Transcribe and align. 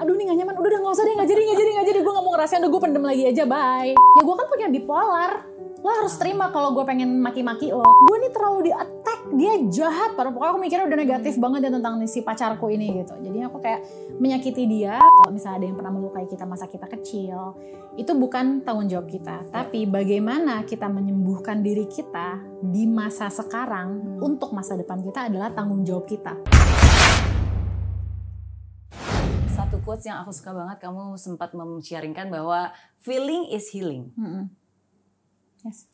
aduh 0.00 0.16
ini 0.16 0.24
gak 0.32 0.38
nyaman. 0.40 0.54
Udah 0.56 0.68
udah 0.72 0.80
nggak 0.80 0.94
usah 0.96 1.04
deh 1.04 1.14
nggak 1.14 1.28
jadi 1.28 1.40
nggak 1.44 1.58
jadi 1.60 1.70
nggak 1.76 1.86
jadi. 1.92 1.98
Gue 2.00 2.12
nggak 2.16 2.24
mau 2.24 2.32
ngerasain. 2.32 2.60
Udah 2.64 2.70
gue 2.72 2.80
pendem 2.80 3.04
lagi 3.04 3.22
aja. 3.28 3.44
Bye. 3.44 3.92
Ya 3.92 4.22
gue 4.24 4.34
kan 4.34 4.46
punya 4.48 4.66
bipolar. 4.72 5.32
Lo 5.80 5.88
harus 5.88 6.14
terima 6.20 6.52
kalau 6.52 6.76
gue 6.76 6.84
pengen 6.84 7.20
maki-maki 7.20 7.72
lo. 7.72 7.84
Gue 8.08 8.16
nih 8.20 8.32
terlalu 8.32 8.58
di 8.68 8.72
attack 8.72 9.20
dia 9.36 9.52
jahat. 9.68 10.16
Padahal 10.16 10.32
pokoknya 10.32 10.50
aku 10.56 10.60
mikirnya 10.60 10.86
udah 10.88 10.98
negatif 10.98 11.34
banget 11.36 11.60
ya 11.68 11.70
tentang 11.72 11.94
si 12.08 12.20
pacarku 12.24 12.66
ini 12.72 12.86
gitu. 13.04 13.14
Jadi 13.20 13.38
aku 13.44 13.56
kayak 13.60 13.80
menyakiti 14.16 14.64
dia. 14.68 15.00
Kalau 15.00 15.32
misalnya 15.32 15.56
ada 15.60 15.66
yang 15.68 15.76
pernah 15.76 15.92
melukai 15.92 16.26
kita 16.28 16.44
masa 16.48 16.64
kita 16.68 16.88
kecil 16.88 17.56
itu 17.98 18.12
bukan 18.16 18.64
tanggung 18.64 18.88
jawab 18.88 19.08
kita. 19.08 19.44
Tapi 19.52 19.84
bagaimana 19.84 20.64
kita 20.64 20.88
menyembuhkan 20.88 21.60
diri 21.60 21.84
kita 21.88 22.40
di 22.60 22.84
masa 22.88 23.32
sekarang 23.32 24.20
untuk 24.20 24.52
masa 24.52 24.76
depan 24.76 25.00
kita 25.00 25.32
adalah 25.32 25.48
tanggung 25.52 25.80
jawab 25.80 26.04
kita 26.04 26.36
satu 29.70 29.86
quotes 29.86 30.02
yang 30.02 30.18
aku 30.26 30.34
suka 30.34 30.50
banget 30.50 30.82
kamu 30.82 31.14
sempat 31.14 31.54
mem-sharingkan 31.54 32.26
bahwa 32.26 32.74
feeling 32.98 33.46
is 33.54 33.70
healing. 33.70 34.10
Mm-mm. 34.18 34.50
Yes. 35.62 35.86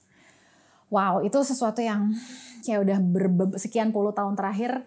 Wow, 0.89 1.21
itu 1.21 1.37
sesuatu 1.45 1.85
yang 1.85 2.17
kayak 2.65 2.89
udah 2.89 2.99
berbe- 3.05 3.61
sekian 3.61 3.93
puluh 3.93 4.17
tahun 4.17 4.33
terakhir 4.33 4.81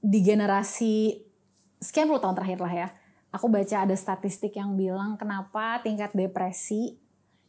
di 0.00 0.24
generasi 0.24 1.20
sekian 1.84 2.08
puluh 2.08 2.16
tahun 2.24 2.32
terakhir 2.40 2.64
lah 2.64 2.72
ya. 2.72 2.88
Aku 3.28 3.52
baca 3.52 3.84
ada 3.84 3.92
statistik 3.92 4.56
yang 4.56 4.72
bilang 4.72 5.20
kenapa 5.20 5.84
tingkat 5.84 6.16
depresi 6.16 6.96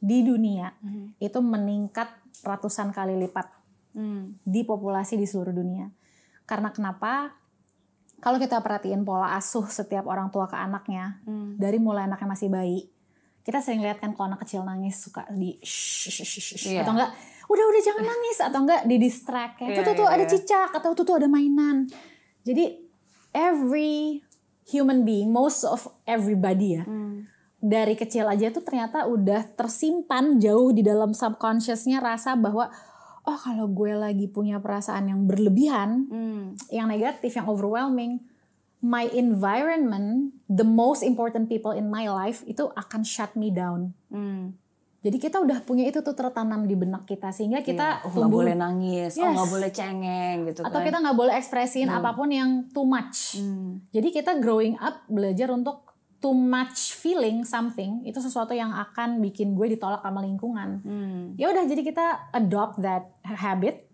di 0.03 0.27
dunia 0.27 0.75
itu 1.23 1.39
meningkat 1.39 2.11
ratusan 2.43 2.91
kali 2.91 3.15
lipat 3.15 3.47
di 4.43 4.67
populasi 4.67 5.15
di 5.15 5.23
seluruh 5.23 5.55
dunia. 5.55 5.87
Karena 6.43 6.67
kenapa? 6.75 7.31
Kalau 8.19 8.37
kita 8.37 8.57
perhatiin 8.59 9.05
pola 9.05 9.37
asuh 9.37 9.67
setiap 9.67 10.07
orang 10.07 10.31
tua 10.33 10.49
ke 10.49 10.57
anaknya, 10.57 11.21
dari 11.55 11.77
mulai 11.77 12.09
anaknya 12.09 12.27
masih 12.27 12.49
bayi, 12.49 12.89
kita 13.45 13.61
sering 13.61 13.85
lihat 13.85 14.01
kan 14.01 14.17
kalau 14.17 14.33
anak 14.33 14.41
kecil 14.41 14.65
nangis 14.65 14.97
suka 14.97 15.29
di 15.29 15.53
shh, 15.61 16.09
shh, 16.09 16.25
shh, 16.25 16.57
shh, 16.57 16.65
Iya. 16.65 16.81
atau 16.81 16.97
enggak 16.97 17.13
udah 17.45 17.65
udah 17.69 17.81
jangan 17.85 18.05
nangis 18.09 18.37
atau 18.41 18.59
enggak 18.65 18.81
di 18.89 18.95
distract 18.97 19.53
kayak 19.61 19.69
Iya, 19.69 19.77
tuh 19.77 19.83
tuh 19.85 19.93
tuh 20.01 20.07
iya, 20.09 20.15
ada 20.17 20.23
iya. 20.25 20.31
cicak 20.33 20.69
atau 20.73 20.89
tuh 20.97 21.05
tuh 21.05 21.15
ada 21.21 21.27
mainan. 21.29 21.85
Jadi 22.41 22.65
every 23.29 24.25
human 24.65 25.05
being, 25.05 25.29
most 25.29 25.61
of 25.61 25.85
everybody 26.09 26.81
ya, 26.81 26.89
dari 27.61 27.93
kecil 27.93 28.25
aja 28.25 28.49
tuh 28.49 28.65
ternyata 28.65 29.05
udah 29.05 29.45
tersimpan 29.53 30.41
jauh 30.41 30.73
di 30.73 30.81
dalam 30.81 31.13
subconsciousnya 31.13 32.01
rasa 32.01 32.33
bahwa 32.33 32.73
oh 33.25 33.37
kalau 33.37 33.65
gue 33.67 33.93
lagi 33.93 34.29
punya 34.29 34.61
perasaan 34.61 35.09
yang 35.09 35.25
berlebihan, 35.25 36.05
yang 36.69 36.85
negatif, 36.85 37.33
yang 37.33 37.49
overwhelming, 37.49 38.21
my 38.79 39.09
environment, 39.11 40.33
the 40.45 40.65
most 40.65 41.01
important 41.01 41.49
people 41.49 41.73
in 41.73 41.89
my 41.89 42.05
life 42.05 42.45
itu 42.45 42.69
akan 42.77 43.01
shut 43.01 43.33
me 43.33 43.49
down. 43.49 43.93
Jadi 45.05 45.21
kita 45.21 45.37
udah 45.37 45.61
punya 45.61 45.85
itu 45.85 46.01
tuh 46.01 46.17
tertanam 46.17 46.65
di 46.65 46.73
benak 46.73 47.05
kita 47.05 47.29
sehingga 47.29 47.61
kita 47.61 48.01
oh, 48.01 48.09
nggak 48.09 48.25
tumbuh 48.25 48.41
boleh 48.41 48.57
nangis, 48.57 49.13
oh 49.21 49.29
Yes. 49.29 49.33
nggak 49.37 49.49
boleh 49.53 49.69
cengeng 49.69 50.37
gitu 50.49 50.61
atau 50.65 50.79
kan. 50.81 50.87
kita 50.89 50.97
nggak 50.97 51.17
boleh 51.21 51.33
ekspresiin 51.37 51.89
apa 51.93 52.17
pun 52.17 52.29
yang 52.33 52.65
too 52.73 52.89
much. 52.89 53.37
Hmm. 53.37 53.85
Jadi 53.93 54.09
kita 54.09 54.41
growing 54.41 54.73
up 54.81 55.05
belajar 55.05 55.53
untuk 55.53 55.84
too 56.23 56.33
much 56.33 56.95
feeling 56.95 57.45
something 57.45 58.01
itu 58.07 58.17
sesuatu 58.17 58.55
yang 58.55 58.73
akan 58.73 59.21
bikin 59.21 59.53
gue 59.53 59.75
ditolak 59.77 60.01
sama 60.01 60.23
lingkungan. 60.23 60.81
Hmm. 60.81 61.23
Ya 61.37 61.51
udah 61.51 61.63
jadi 61.67 61.81
kita 61.83 62.31
adopt 62.33 62.81
that 62.81 63.11
habit 63.21 63.85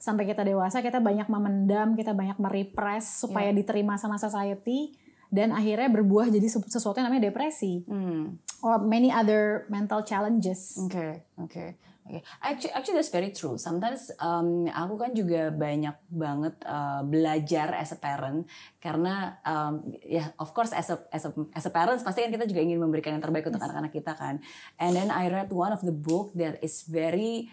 sampai 0.00 0.24
kita 0.24 0.40
dewasa 0.46 0.80
kita 0.80 0.96
banyak 1.02 1.28
memendam, 1.28 1.92
kita 1.92 2.16
banyak 2.16 2.40
merepress 2.40 3.20
supaya 3.20 3.52
diterima 3.52 4.00
sama 4.00 4.16
society 4.16 4.96
dan 5.30 5.54
akhirnya 5.54 5.88
berbuah 5.88 6.28
jadi 6.28 6.46
se- 6.46 6.66
sesuatu 6.68 6.98
yang 6.98 7.08
namanya 7.08 7.30
depresi 7.30 7.86
Hmm. 7.86 8.36
or 8.60 8.82
many 8.82 9.08
other 9.08 9.64
mental 9.70 10.02
challenges. 10.02 10.76
Oke, 10.76 11.24
oke, 11.38 11.64
oke. 12.04 12.18
Actually, 12.42 12.74
actually 12.74 12.96
that's 12.98 13.08
very 13.08 13.30
true. 13.30 13.54
Sometimes 13.54 14.10
um, 14.18 14.66
aku 14.66 14.98
kan 14.98 15.14
juga 15.14 15.48
banyak 15.48 15.94
banget 16.10 16.58
uh, 16.66 17.06
belajar 17.06 17.70
as 17.72 17.94
a 17.94 17.98
parent 17.98 18.44
karena 18.82 19.38
um, 19.46 19.80
ya 20.02 20.34
of 20.36 20.50
course 20.50 20.74
as 20.74 20.90
a 20.90 20.98
as 21.08 21.22
a 21.22 21.30
as 21.54 21.64
a 21.64 21.72
parents 21.72 22.02
pasti 22.02 22.20
kan 22.20 22.34
kita 22.34 22.50
juga 22.50 22.60
ingin 22.60 22.82
memberikan 22.82 23.14
yang 23.14 23.22
terbaik 23.22 23.46
untuk 23.46 23.62
anak-anak 23.62 23.94
kita 23.94 24.12
kan. 24.12 24.42
And 24.76 24.92
then 24.92 25.08
I 25.08 25.30
read 25.30 25.54
one 25.54 25.70
of 25.70 25.80
the 25.80 25.94
book 25.94 26.34
that 26.34 26.58
is 26.60 26.82
very 26.84 27.46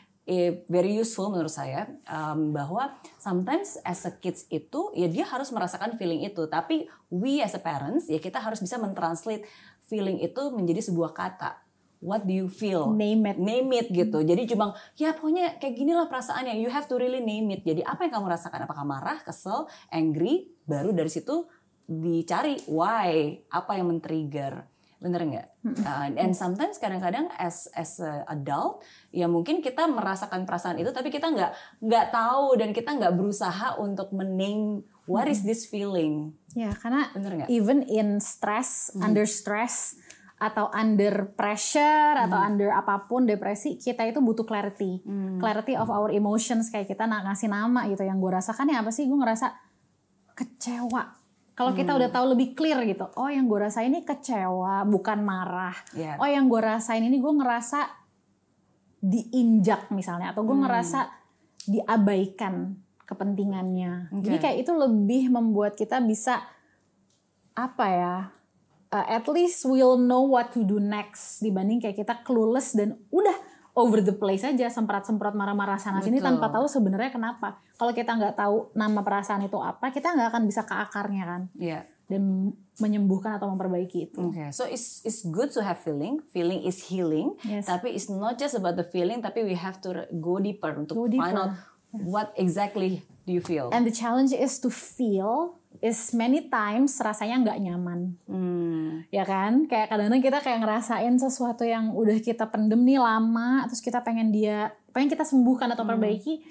very 0.67 0.91
useful 0.91 1.31
menurut 1.31 1.51
saya 1.51 1.87
um, 2.11 2.51
bahwa 2.51 2.99
sometimes 3.15 3.79
as 3.87 4.03
a 4.03 4.11
kids 4.11 4.43
itu 4.51 4.91
ya 4.91 5.07
dia 5.07 5.23
harus 5.23 5.47
merasakan 5.55 5.95
feeling 5.95 6.27
itu. 6.27 6.43
Tapi 6.51 6.91
we 7.07 7.39
as 7.39 7.55
a 7.55 7.61
parents 7.63 8.11
ya 8.11 8.19
kita 8.19 8.43
harus 8.43 8.59
bisa 8.59 8.75
mentranslate 8.75 9.47
feeling 9.87 10.19
itu 10.19 10.51
menjadi 10.51 10.83
sebuah 10.83 11.15
kata. 11.15 11.63
What 11.97 12.29
do 12.29 12.33
you 12.35 12.51
feel? 12.51 12.93
Name 12.93 13.25
it. 13.25 13.37
name 13.41 13.71
it 13.73 13.87
gitu. 13.89 14.21
Jadi 14.21 14.45
cuma 14.51 14.75
ya 14.99 15.17
pokoknya 15.17 15.57
kayak 15.57 15.73
gini 15.73 15.97
lah 15.97 16.05
perasaannya. 16.05 16.59
You 16.61 16.69
have 16.69 16.85
to 16.91 16.99
really 16.99 17.23
name 17.23 17.49
it. 17.57 17.65
Jadi 17.65 17.81
apa 17.81 18.05
yang 18.05 18.21
kamu 18.21 18.27
rasakan? 18.29 18.69
Apakah 18.69 18.85
marah 18.85 19.17
kesel 19.25 19.65
angry? 19.89 20.53
Baru 20.67 20.93
dari 20.93 21.09
situ 21.09 21.49
dicari 21.89 22.61
why. 22.69 23.41
Apa 23.49 23.81
yang 23.81 23.89
men-trigger 23.89 24.76
bener 24.97 25.21
nggak 25.23 25.47
Uh, 25.67 26.07
and 26.15 26.31
sometimes 26.31 26.79
kadang-kadang 26.79 27.27
as 27.35 27.67
as 27.75 27.99
a 27.99 28.23
adult 28.31 28.79
ya 29.11 29.27
mungkin 29.27 29.59
kita 29.59 29.83
merasakan 29.83 30.47
perasaan 30.47 30.79
itu 30.79 30.89
tapi 30.89 31.11
kita 31.11 31.27
nggak 31.27 31.51
nggak 31.83 32.05
tahu 32.09 32.55
dan 32.55 32.71
kita 32.71 32.95
nggak 32.95 33.11
berusaha 33.13 33.75
untuk 33.75 34.15
mename 34.15 34.79
what 35.05 35.27
is 35.27 35.43
this 35.43 35.67
feeling 35.67 36.31
Ya, 36.55 36.73
karena 36.73 37.11
Bener 37.11 37.43
nggak? 37.43 37.49
even 37.51 37.83
in 37.85 38.17
stress, 38.17 38.89
under 38.97 39.27
stress 39.27 39.93
atau 40.37 40.69
under 40.71 41.29
pressure 41.33 42.17
atau 42.17 42.33
under 42.39 42.69
apa 42.71 43.05
pun 43.05 43.25
depresi, 43.25 43.75
kita 43.75 44.05
itu 44.05 44.17
butuh 44.21 44.41
clarity. 44.41 45.01
Clarity 45.37 45.73
of 45.73 45.89
our 45.89 46.09
emotions 46.09 46.69
kayak 46.69 46.87
kita 46.87 47.05
nak 47.05 47.25
ngasih 47.25 47.49
nama 47.49 47.85
gitu 47.85 48.01
yang 48.01 48.17
gue 48.17 48.31
rasakan 48.31 48.69
ya 48.69 48.81
apa 48.81 48.89
sih? 48.89 49.05
Gue 49.05 49.17
ngerasa 49.17 49.53
kecewa. 50.33 51.26
Kalau 51.57 51.73
kita 51.73 51.97
udah 51.97 52.09
tahu 52.13 52.37
lebih 52.37 52.53
clear 52.53 52.77
gitu, 52.85 53.09
oh 53.17 53.29
yang 53.33 53.49
gue 53.49 53.57
rasain 53.57 53.89
ini 53.89 54.05
kecewa, 54.05 54.85
bukan 54.85 55.25
marah. 55.25 55.73
Iya. 55.97 56.21
Oh 56.21 56.29
yang 56.29 56.45
gue 56.45 56.61
rasain 56.61 57.01
ini 57.01 57.17
gue 57.17 57.33
ngerasa 57.33 57.89
diinjak 59.01 59.89
misalnya, 59.89 60.37
atau 60.37 60.45
gue 60.45 60.53
ngerasa 60.53 61.09
diabaikan 61.65 62.77
kepentingannya. 63.09 64.13
Jadi 64.21 64.37
Oke. 64.37 64.43
kayak 64.45 64.57
itu 64.61 64.71
lebih 64.77 65.33
membuat 65.33 65.73
kita 65.73 65.97
bisa 65.97 66.45
apa 67.57 67.85
ya? 67.89 68.15
uh, 68.91 69.05
at 69.07 69.25
least 69.27 69.65
we'll 69.67 69.99
know 69.99 70.23
what 70.23 70.51
to 70.53 70.63
do 70.63 70.79
next 70.79 71.43
dibanding 71.43 71.83
kayak 71.83 71.99
kita 71.99 72.15
clueless 72.23 72.75
dan 72.75 72.99
udah 73.11 73.35
over 73.77 74.01
the 74.01 74.17
place 74.17 74.41
aja 74.41 74.73
semprot-semprot 74.73 75.37
marah-marah 75.37 75.77
sana 75.77 76.01
sini 76.01 76.17
Betul. 76.17 76.41
tanpa 76.41 76.49
tahu 76.49 76.65
sebenarnya 76.65 77.13
kenapa. 77.13 77.61
Kalau 77.77 77.93
kita 77.93 78.17
nggak 78.17 78.33
tahu 78.33 78.73
nama 78.73 79.05
perasaan 79.05 79.45
itu 79.45 79.61
apa, 79.61 79.93
kita 79.93 80.17
nggak 80.17 80.33
akan 80.33 80.43
bisa 80.49 80.65
ke 80.65 80.73
akarnya 80.73 81.23
kan 81.29 81.41
ya 81.61 81.85
dan 82.07 82.55
menyembuhkan 82.79 83.35
atau 83.35 83.51
memperbaiki 83.51 84.09
itu. 84.09 84.31
Okay, 84.31 84.49
so 84.55 84.63
it's 84.63 85.03
it's 85.03 85.27
good 85.27 85.51
to 85.51 85.59
have 85.59 85.77
feeling. 85.77 86.23
Feeling 86.31 86.63
is 86.63 86.87
healing. 86.87 87.35
Yes. 87.43 87.67
Tapi 87.67 87.93
it's 87.93 88.07
not 88.07 88.39
just 88.39 88.55
about 88.55 88.79
the 88.79 88.87
feeling, 88.87 89.19
tapi 89.19 89.43
we 89.43 89.53
have 89.59 89.77
to 89.83 90.07
go 90.17 90.39
deeper 90.39 90.71
untuk 90.73 90.95
Go 90.95 91.05
deeper. 91.11 91.27
find 91.27 91.37
out 91.37 91.51
what 91.91 92.31
exactly 92.39 93.03
do 93.27 93.35
you 93.35 93.43
feel. 93.43 93.69
And 93.75 93.83
the 93.83 93.93
challenge 93.93 94.31
is 94.31 94.57
to 94.63 94.71
feel 94.71 95.56
is 95.79 96.11
many 96.11 96.45
times 96.45 96.97
rasanya 96.97 97.41
nggak 97.41 97.57
nyaman. 97.59 97.99
Hmm, 98.25 99.05
ya 99.07 99.23
kan 99.23 99.65
kayak 99.65 99.87
kadang-kadang 99.87 100.23
kita 100.23 100.39
kayak 100.39 100.59
ngerasain 100.61 101.15
sesuatu 101.15 101.61
yang 101.61 101.91
udah 101.91 102.17
kita 102.17 102.47
pendem 102.47 102.81
nih 102.81 102.97
lama 102.97 103.65
terus 103.65 103.79
kita 103.79 104.01
pengen 104.01 104.29
dia 104.29 104.71
pengen 104.89 105.07
kita 105.07 105.21
sembuhkan 105.21 105.69
atau 105.69 105.83
perbaiki 105.83 106.41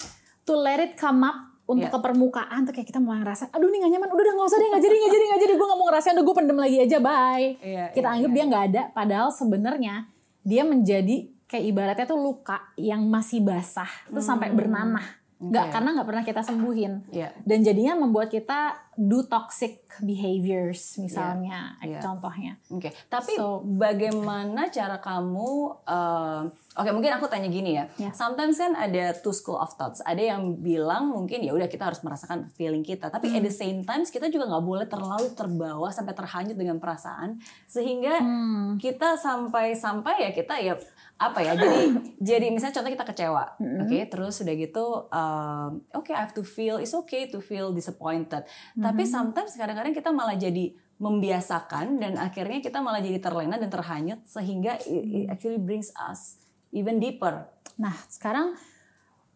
to 0.43 0.55
let 0.55 0.79
it 0.79 0.95
come 0.95 1.21
up 1.21 1.35
untuk 1.67 1.83
Yeah. 1.83 1.91
ke 1.91 1.99
permukaan 1.99 2.63
tuh 2.63 2.71
kayak 2.71 2.87
kita 2.87 3.03
mulai 3.03 3.19
ngerasa 3.21 3.51
aduh 3.51 3.67
nih 3.67 3.83
gak 3.83 3.91
nyaman 3.91 4.07
udah 4.07 4.23
udah 4.23 4.35
nggak 4.39 4.47
usah 4.47 4.59
deh 4.63 4.69
nggak 4.71 4.83
jadi 4.87 4.95
nggak 4.95 5.13
jadi 5.13 5.25
nggak 5.27 5.41
jadi 5.43 5.53
gue 5.53 5.67
nggak 5.67 5.79
mau 5.83 5.87
ngerasain 5.91 6.15
udah 6.15 6.25
gue 6.25 6.37
pendem 6.39 6.59
lagi 6.63 6.77
aja 6.79 6.99
bye 7.03 7.47
Iya, 7.59 7.85
kita 7.91 8.07
iya, 8.07 8.15
anggap 8.15 8.31
iya. 8.31 8.37
dia 8.39 8.45
nggak 8.47 8.65
ada 8.71 8.83
padahal 8.95 9.29
sebenarnya 9.35 9.95
dia 10.47 10.63
menjadi 10.63 11.17
kayak 11.51 11.65
ibaratnya 11.67 12.07
tuh 12.07 12.21
luka 12.23 12.59
yang 12.79 13.03
masih 13.07 13.43
basah 13.43 13.91
terus 14.07 14.23
sampai 14.23 14.55
bernanah 14.55 15.03
nggak 15.37 15.65
Oke. 15.67 15.73
karena 15.75 15.89
nggak 15.91 16.07
pernah 16.07 16.23
kita 16.23 16.41
sembuhin 16.41 16.93
Iya. 17.11 17.29
dan 17.43 17.59
jadinya 17.61 17.99
membuat 17.99 18.31
kita 18.31 18.86
do 18.99 19.23
toxic 19.23 19.85
behaviors 20.01 20.97
misalnya 20.97 21.77
Iya. 21.79 22.01
contohnya 22.01 22.57
Oke, 22.69 22.91
tapi 23.07 23.33
So- 23.33 23.61
bagaimana 23.63 24.69
cara 24.69 24.99
kamu? 24.99 25.51
eh, 25.85 26.43
Oke, 26.77 26.93
mungkin 26.93 27.09
aku 27.11 27.25
tanya 27.25 27.49
gini 27.49 27.73
ya. 27.73 27.89
Ya. 27.97 28.13
Sometimes 28.13 28.53
kan 28.55 28.77
ada 28.77 29.17
two 29.17 29.33
school 29.33 29.57
of 29.57 29.73
thoughts. 29.73 30.05
Ada 30.05 30.37
yang 30.37 30.61
bilang 30.61 31.09
mungkin 31.09 31.41
ya 31.41 31.57
udah 31.57 31.65
kita 31.67 31.89
harus 31.89 32.05
merasakan 32.05 32.53
feeling 32.53 32.85
kita, 32.85 33.09
tapi 33.09 33.33
at 33.33 33.41
the 33.41 33.49
Hmm. 33.49 33.57
same 33.57 33.81
times 33.81 34.13
kita 34.13 34.29
juga 34.29 34.45
nggak 34.45 34.61
boleh 34.63 34.85
terlalu 34.85 35.33
terbawa 35.33 35.89
sampai 35.89 36.13
terhanyut 36.13 36.53
dengan 36.53 36.77
perasaan 36.77 37.41
sehingga 37.65 38.21
Hmm. 38.21 38.77
kita 38.77 39.17
sampai 39.17 39.73
sampai 39.73 40.21
ya 40.21 40.31
kita 40.31 40.53
ya 40.59 40.77
apa 41.17 41.41
ya 41.41 41.57
jadi 41.57 41.81
jadi 42.29 42.47
misalnya 42.51 42.77
contoh 42.77 42.93
kita 42.93 43.09
kecewa 43.09 43.45
Hmm. 43.57 43.81
oke 43.81 43.99
terus 44.07 44.37
udah 44.39 44.55
gitu 44.55 44.85
um, 45.09 45.69
oke 45.91 46.13
I 46.13 46.21
have 46.21 46.37
to 46.37 46.45
feel 46.45 46.77
it's 46.77 46.93
okay 46.95 47.25
to 47.27 47.41
feel 47.41 47.73
disappointed 47.73 48.45
tapi 48.75 48.85
Hmm. 48.85 48.86
Sometimes 49.09 49.57
kadang-kadang 49.57 49.95
kita 49.97 50.11
malah 50.13 50.37
jadi 50.37 50.77
membiasakan 50.97 52.01
dan 52.01 52.17
akhirnya 52.17 52.65
kita 52.65 52.81
malah 52.81 53.05
jadi 53.05 53.21
terlena 53.21 53.61
dan 53.61 53.69
terhanyut 53.69 54.21
sehingga 54.25 54.81
it, 54.85 55.05
it 55.05 55.25
actually 55.29 55.61
brings 55.61 55.93
us 55.97 56.41
even 56.73 56.97
deeper. 56.97 57.45
Nah, 57.77 57.93
sekarang 58.09 58.57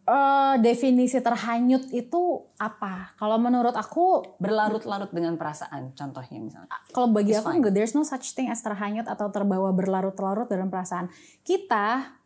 uh, 0.08 0.55
definisi 0.56 1.20
terhanyut 1.20 1.85
itu 1.93 2.49
apa? 2.56 3.12
Kalau 3.20 3.37
menurut 3.37 3.76
aku 3.76 4.37
berlarut-larut 4.41 5.12
dengan 5.12 5.37
perasaan, 5.37 5.93
contohnya 5.93 6.38
misalnya. 6.41 6.73
Kalau 6.91 7.12
bagi 7.12 7.37
It's 7.37 7.44
aku 7.44 7.53
enggak, 7.53 7.75
there's 7.76 7.93
no 7.93 8.03
such 8.03 8.32
thing 8.32 8.49
as 8.49 8.64
terhanyut 8.64 9.05
atau 9.05 9.29
terbawa 9.29 9.70
berlarut-larut 9.70 10.49
dalam 10.49 10.73
perasaan. 10.73 11.12
Kita 11.44 12.17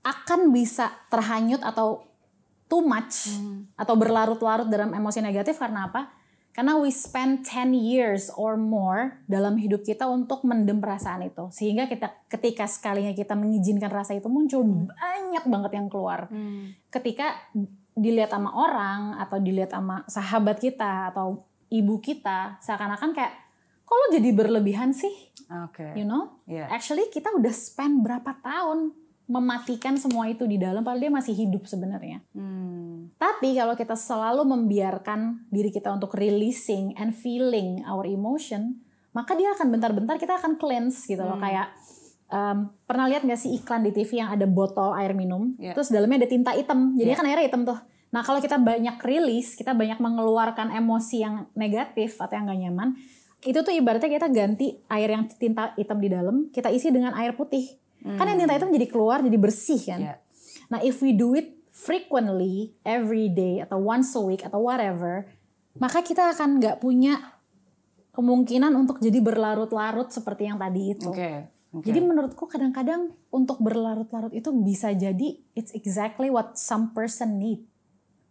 akan 0.00 0.52
bisa 0.52 0.88
terhanyut 1.12 1.60
atau 1.60 2.04
too 2.70 2.86
much 2.86 3.34
hmm. 3.34 3.74
atau 3.76 3.94
berlarut-larut 3.98 4.68
dalam 4.70 4.94
emosi 4.94 5.20
negatif 5.20 5.58
karena 5.58 5.90
apa? 5.90 6.19
Karena 6.50 6.74
we 6.76 6.90
spend 6.90 7.46
10 7.46 7.72
years 7.78 8.26
or 8.34 8.58
more 8.58 9.22
dalam 9.30 9.54
hidup 9.54 9.86
kita 9.86 10.10
untuk 10.10 10.42
mendem 10.42 10.82
perasaan 10.82 11.22
itu. 11.22 11.46
Sehingga 11.54 11.86
kita 11.86 12.10
ketika 12.26 12.66
sekalinya 12.66 13.14
kita 13.14 13.38
mengizinkan 13.38 13.88
rasa 13.88 14.18
itu 14.18 14.26
muncul, 14.26 14.66
hmm. 14.66 14.90
banyak 14.90 15.44
banget 15.46 15.72
yang 15.78 15.86
keluar. 15.86 16.26
Hmm. 16.26 16.74
Ketika 16.90 17.38
dilihat 17.94 18.34
sama 18.34 18.50
orang 18.50 19.18
atau 19.22 19.38
dilihat 19.38 19.70
sama 19.70 20.02
sahabat 20.10 20.58
kita 20.58 21.14
atau 21.14 21.46
ibu 21.70 22.02
kita, 22.02 22.58
seakan-akan 22.58 23.14
kayak 23.14 23.34
kok 23.86 23.94
lo 23.94 24.06
jadi 24.14 24.30
berlebihan 24.34 24.90
sih? 24.90 25.10
Okay. 25.70 25.98
You 25.98 26.06
know? 26.06 26.42
Yeah. 26.50 26.66
Actually 26.70 27.10
kita 27.14 27.30
udah 27.30 27.54
spend 27.54 28.02
berapa 28.02 28.38
tahun 28.42 28.94
mematikan 29.30 29.94
semua 29.94 30.26
itu 30.26 30.42
di 30.50 30.58
dalam 30.58 30.82
padahal 30.82 31.06
dia 31.06 31.12
masih 31.14 31.34
hidup 31.38 31.70
sebenarnya. 31.70 32.18
Hmm. 32.34 33.14
Tapi 33.14 33.54
kalau 33.54 33.78
kita 33.78 33.94
selalu 33.94 34.42
membiarkan 34.42 35.46
diri 35.46 35.70
kita 35.70 35.94
untuk 35.94 36.18
releasing 36.18 36.98
and 36.98 37.14
feeling 37.14 37.86
our 37.86 38.02
emotion, 38.02 38.82
maka 39.14 39.38
dia 39.38 39.54
akan 39.54 39.70
bentar-bentar 39.70 40.18
kita 40.18 40.34
akan 40.42 40.58
cleanse 40.58 41.06
gitu 41.06 41.22
loh 41.22 41.38
hmm. 41.38 41.46
kayak 41.46 41.66
um, 42.30 42.70
pernah 42.86 43.06
lihat 43.10 43.26
gak 43.26 43.38
sih 43.38 43.54
iklan 43.54 43.86
di 43.86 43.94
TV 43.94 44.22
yang 44.22 44.34
ada 44.34 44.46
botol 44.46 44.94
air 44.98 45.12
minum, 45.12 45.54
yeah. 45.58 45.74
terus 45.74 45.90
dalamnya 45.90 46.26
ada 46.26 46.30
tinta 46.30 46.50
hitam, 46.54 46.94
jadi 46.98 47.14
yeah. 47.14 47.18
kan 47.18 47.26
airnya 47.26 47.46
hitam 47.46 47.62
tuh. 47.66 47.78
Nah 48.10 48.22
kalau 48.26 48.42
kita 48.42 48.58
banyak 48.58 48.98
rilis, 49.06 49.54
kita 49.54 49.70
banyak 49.70 50.02
mengeluarkan 50.02 50.74
emosi 50.74 51.16
yang 51.22 51.46
negatif 51.54 52.18
atau 52.18 52.34
yang 52.34 52.50
gak 52.50 52.60
nyaman, 52.66 52.88
itu 53.44 53.58
tuh 53.60 53.72
ibaratnya 53.74 54.10
kita 54.10 54.28
ganti 54.30 54.78
air 54.90 55.10
yang 55.10 55.24
tinta 55.30 55.74
hitam 55.74 55.98
di 55.98 56.08
dalam, 56.08 56.36
kita 56.50 56.70
isi 56.70 56.90
dengan 56.94 57.14
air 57.18 57.34
putih. 57.34 57.78
Hmm. 58.00 58.16
Kan 58.16 58.26
yang 58.32 58.38
tinta 58.44 58.56
hitam 58.56 58.72
jadi 58.72 58.86
keluar, 58.88 59.20
jadi 59.20 59.38
bersih 59.38 59.80
kan. 59.80 60.00
Yeah. 60.00 60.18
Nah 60.72 60.80
if 60.80 61.00
we 61.04 61.12
do 61.12 61.36
it 61.36 61.56
frequently, 61.70 62.74
every 62.82 63.30
day 63.30 63.62
atau 63.62 63.80
once 63.80 64.12
a 64.16 64.22
week 64.22 64.42
atau 64.44 64.60
whatever, 64.64 65.28
maka 65.78 66.02
kita 66.02 66.34
akan 66.34 66.60
nggak 66.60 66.82
punya 66.82 67.40
kemungkinan 68.10 68.74
untuk 68.74 68.98
jadi 68.98 69.22
berlarut-larut 69.22 70.10
seperti 70.10 70.50
yang 70.50 70.58
tadi 70.58 70.82
itu. 70.92 71.10
Okay. 71.10 71.46
Okay. 71.70 71.86
Jadi 71.94 72.02
menurutku 72.02 72.50
kadang-kadang 72.50 73.14
untuk 73.30 73.62
berlarut-larut 73.62 74.34
itu 74.34 74.50
bisa 74.50 74.90
jadi 74.90 75.38
it's 75.54 75.70
exactly 75.70 76.26
what 76.26 76.58
some 76.58 76.90
person 76.90 77.38
need 77.38 77.62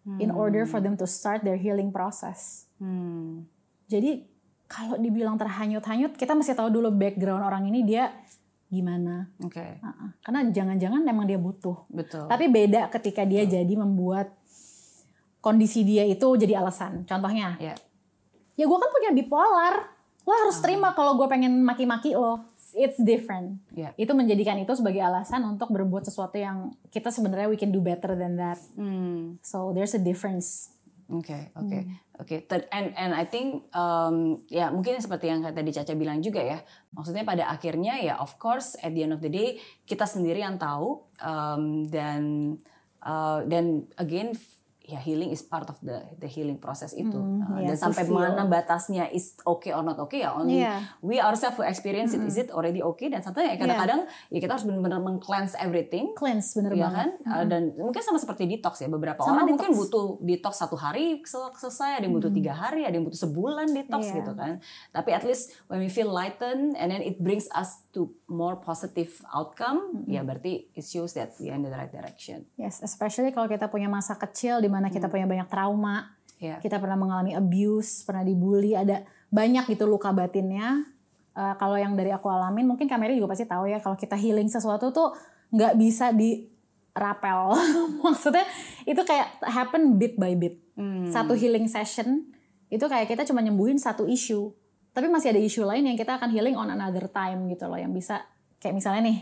hmm. 0.04 0.20
in 0.20 0.28
order 0.28 0.68
for 0.68 0.84
them 0.84 1.00
to 1.00 1.08
start 1.08 1.48
their 1.48 1.56
healing 1.56 1.88
process. 1.88 2.68
Hmm. 2.84 3.48
Jadi 3.88 4.28
kalau 4.70 5.00
dibilang 5.00 5.40
terhanyut-hanyut, 5.40 6.20
kita 6.20 6.36
mesti 6.36 6.54
tahu 6.54 6.70
dulu 6.70 6.92
background 6.94 7.42
orang 7.42 7.66
ini 7.72 7.88
dia 7.88 8.12
gimana. 8.70 9.28
Oke. 9.42 9.58
Okay. 9.58 9.72
Uh-uh. 9.82 10.10
Karena 10.22 10.40
jangan-jangan 10.54 11.02
memang 11.02 11.26
dia 11.26 11.42
butuh. 11.42 11.90
Betul. 11.90 12.30
Tapi 12.30 12.46
beda 12.48 12.88
ketika 12.94 13.26
dia 13.26 13.44
Betul. 13.44 13.54
jadi 13.58 13.74
membuat 13.76 14.28
kondisi 15.42 15.82
dia 15.82 16.06
itu 16.06 16.26
jadi 16.38 16.62
alasan. 16.62 17.04
Contohnya, 17.10 17.58
yeah. 17.58 17.78
ya 18.56 18.66
gue 18.70 18.78
kan 18.78 18.90
punya 18.94 19.12
bipolar. 19.12 19.76
Lo 20.24 20.32
harus 20.46 20.62
uh. 20.62 20.64
terima 20.64 20.94
kalau 20.94 21.18
gue 21.18 21.26
pengen 21.26 21.66
maki-maki 21.66 22.14
lo. 22.14 22.46
It's 22.78 23.02
different. 23.02 23.58
Yeah. 23.74 23.98
Itu 23.98 24.14
menjadikan 24.14 24.62
itu 24.62 24.70
sebagai 24.78 25.02
alasan 25.02 25.42
untuk 25.42 25.74
berbuat 25.74 26.06
sesuatu 26.06 26.38
yang 26.38 26.70
kita 26.94 27.10
sebenarnya 27.10 27.50
we 27.50 27.58
can 27.58 27.74
do 27.74 27.82
better 27.82 28.14
than 28.14 28.38
that. 28.38 28.62
Hmm. 28.78 29.42
So 29.42 29.74
there's 29.74 29.98
a 29.98 30.02
difference. 30.02 30.70
Oke, 31.10 31.34
okay, 31.34 31.42
oke. 31.58 31.66
Okay. 31.66 31.82
Hmm. 31.82 31.98
Oke, 32.20 32.36
okay. 32.46 32.68
and 32.70 32.94
and 33.00 33.12
I 33.16 33.26
think 33.26 33.66
um, 33.74 34.46
ya 34.52 34.70
mungkin 34.70 35.02
seperti 35.02 35.32
yang 35.32 35.42
tadi 35.42 35.72
Caca 35.74 35.98
bilang 35.98 36.22
juga 36.22 36.44
ya. 36.44 36.60
Maksudnya 36.94 37.26
pada 37.26 37.50
akhirnya 37.50 37.98
ya 37.98 38.22
of 38.22 38.38
course 38.38 38.78
at 38.84 38.94
the 38.94 39.08
end 39.08 39.18
of 39.18 39.24
the 39.24 39.32
day 39.32 39.58
kita 39.90 40.06
sendiri 40.06 40.46
yang 40.46 40.62
tahu 40.62 41.02
um, 41.24 41.90
dan 41.90 42.54
uh, 43.02 43.42
dan 43.48 43.90
again 43.98 44.38
ya 44.90 44.98
healing 44.98 45.30
is 45.30 45.46
part 45.46 45.70
of 45.70 45.78
the 45.86 46.02
the 46.18 46.26
healing 46.26 46.58
process 46.58 46.98
itu 46.98 47.14
mm, 47.14 47.46
uh, 47.46 47.62
yeah, 47.62 47.70
dan 47.70 47.78
sampai 47.78 48.10
mana 48.10 48.50
batasnya 48.50 49.06
is 49.14 49.38
okay 49.46 49.70
or 49.70 49.86
not 49.86 50.02
okay 50.02 50.26
ya 50.26 50.34
only 50.34 50.66
yeah. 50.66 50.82
we 51.06 51.22
ourselves 51.22 51.54
who 51.54 51.62
experience 51.62 52.18
it 52.18 52.22
mm. 52.26 52.30
is 52.30 52.42
it 52.42 52.50
already 52.50 52.82
okay 52.82 53.14
dan 53.14 53.22
sampai 53.22 53.54
ya 53.54 53.56
kadang-kadang 53.62 54.10
yeah. 54.10 54.34
ya 54.34 54.40
kita 54.42 54.52
harus 54.58 54.66
benar-benar 54.66 54.98
meng-cleanse 55.06 55.54
everything 55.62 56.18
cleanse 56.18 56.58
benar 56.58 56.74
ya 56.74 56.90
kan 56.90 57.10
mm. 57.22 57.30
uh, 57.30 57.46
dan 57.46 57.62
mungkin 57.78 58.02
sama 58.02 58.18
seperti 58.18 58.50
detox 58.50 58.82
ya 58.82 58.90
beberapa 58.90 59.22
sama 59.22 59.46
orang 59.46 59.54
detox. 59.54 59.54
mungkin 59.54 59.72
butuh 59.78 60.08
detox 60.26 60.54
satu 60.58 60.76
hari 60.76 61.22
selesai 61.30 62.02
ada 62.02 62.04
yang 62.10 62.18
butuh 62.18 62.34
mm. 62.34 62.38
tiga 62.42 62.54
hari 62.58 62.82
ada 62.90 62.98
yang 62.98 63.06
butuh 63.06 63.22
sebulan 63.30 63.70
detox 63.70 64.10
yeah. 64.10 64.18
gitu 64.18 64.32
kan 64.34 64.58
tapi 64.90 65.14
at 65.14 65.22
least 65.22 65.54
when 65.70 65.78
we 65.78 65.88
feel 65.88 66.10
lighten 66.10 66.74
and 66.74 66.90
then 66.90 67.06
it 67.06 67.22
brings 67.22 67.46
us 67.54 67.86
to 68.00 68.08
more 68.32 68.56
positive 68.64 69.12
outcome 69.36 70.08
mm. 70.08 70.16
ya 70.16 70.24
berarti 70.24 70.72
it 70.72 70.88
shows 70.88 71.12
that 71.12 71.36
we 71.44 71.52
are 71.52 71.60
in 71.60 71.68
the 71.68 71.74
right 71.76 71.92
direction 71.92 72.48
yes 72.56 72.80
especially 72.80 73.36
kalau 73.36 73.52
kita 73.52 73.68
punya 73.68 73.92
masa 73.92 74.16
kecil 74.16 74.64
di 74.64 74.72
mana 74.72 74.88
kita 74.88 75.08
hmm. 75.08 75.14
punya 75.14 75.28
banyak 75.28 75.48
trauma, 75.52 76.16
yeah. 76.40 76.62
kita 76.64 76.78
pernah 76.80 76.96
mengalami 76.96 77.36
abuse, 77.36 78.08
pernah 78.08 78.24
dibully, 78.24 78.78
ada 78.78 79.04
banyak 79.34 79.68
gitu 79.76 79.90
luka 79.90 80.14
batinnya. 80.14 80.86
Uh, 81.36 81.56
kalau 81.60 81.76
yang 81.76 81.94
dari 81.98 82.14
aku 82.14 82.28
alamin, 82.28 82.66
mungkin 82.66 82.88
kamera 82.88 83.12
juga 83.12 83.36
pasti 83.36 83.46
tahu 83.46 83.68
ya 83.68 83.80
kalau 83.84 83.96
kita 83.96 84.16
healing 84.16 84.48
sesuatu 84.48 84.92
tuh 84.92 85.14
nggak 85.52 85.74
bisa 85.76 86.16
di 86.16 86.48
rapel. 86.96 87.56
Maksudnya 88.06 88.46
itu 88.88 89.02
kayak 89.04 89.42
happen 89.46 89.98
bit 89.98 90.16
by 90.16 90.34
bit. 90.38 90.62
Hmm. 90.80 91.10
Satu 91.10 91.36
healing 91.36 91.68
session 91.68 92.30
itu 92.70 92.86
kayak 92.86 93.10
kita 93.10 93.26
cuma 93.26 93.42
nyembuhin 93.42 93.82
satu 93.82 94.06
isu. 94.06 94.54
Tapi 95.00 95.08
masih 95.08 95.32
ada 95.32 95.40
isu 95.40 95.64
lain 95.64 95.88
yang 95.88 95.96
kita 95.96 96.20
akan 96.20 96.28
healing 96.36 96.60
on 96.60 96.68
another 96.68 97.08
time 97.08 97.48
gitu 97.48 97.72
loh. 97.72 97.80
Yang 97.80 98.04
bisa 98.04 98.16
kayak 98.60 98.76
misalnya 98.76 99.08
nih 99.08 99.20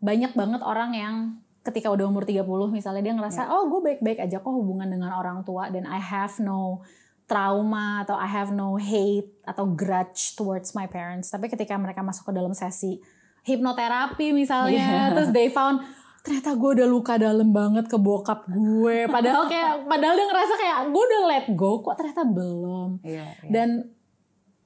banyak 0.00 0.32
banget 0.32 0.64
orang 0.64 0.96
yang 0.96 1.14
ketika 1.60 1.92
udah 1.92 2.08
umur 2.08 2.24
30 2.24 2.48
misalnya 2.72 3.04
dia 3.04 3.12
ngerasa 3.12 3.44
yeah. 3.44 3.52
oh 3.52 3.68
gue 3.68 3.84
baik-baik 3.84 4.16
aja 4.24 4.40
kok 4.40 4.48
hubungan 4.48 4.88
dengan 4.88 5.12
orang 5.12 5.44
tua 5.44 5.68
dan 5.68 5.84
I 5.84 6.00
have 6.00 6.32
no 6.40 6.80
trauma 7.28 8.08
atau 8.08 8.16
I 8.16 8.24
have 8.24 8.48
no 8.48 8.80
hate 8.80 9.28
atau 9.44 9.68
grudge 9.68 10.40
towards 10.40 10.72
my 10.72 10.88
parents. 10.88 11.28
Tapi 11.28 11.52
ketika 11.52 11.76
mereka 11.76 12.00
masuk 12.00 12.32
ke 12.32 12.32
dalam 12.32 12.56
sesi 12.56 12.96
hipnoterapi 13.44 14.32
misalnya 14.32 14.80
yeah. 14.80 15.08
terus 15.16 15.32
they 15.36 15.52
found 15.52 15.84
ternyata 16.20 16.52
gue 16.52 16.70
udah 16.80 16.88
luka 16.88 17.16
dalam 17.16 17.48
banget 17.48 17.88
ke 17.88 17.96
bokap 17.96 18.44
gue 18.52 19.08
padahal 19.08 19.48
kayak 19.48 19.88
padahal 19.88 20.12
dia 20.12 20.26
ngerasa 20.28 20.54
kayak 20.60 20.78
gue 20.92 21.02
udah 21.08 21.22
let 21.24 21.46
go 21.56 21.80
kok 21.80 21.96
ternyata 21.96 22.28
belum 22.28 23.00
yeah, 23.00 23.32
yeah. 23.40 23.48
dan 23.48 23.88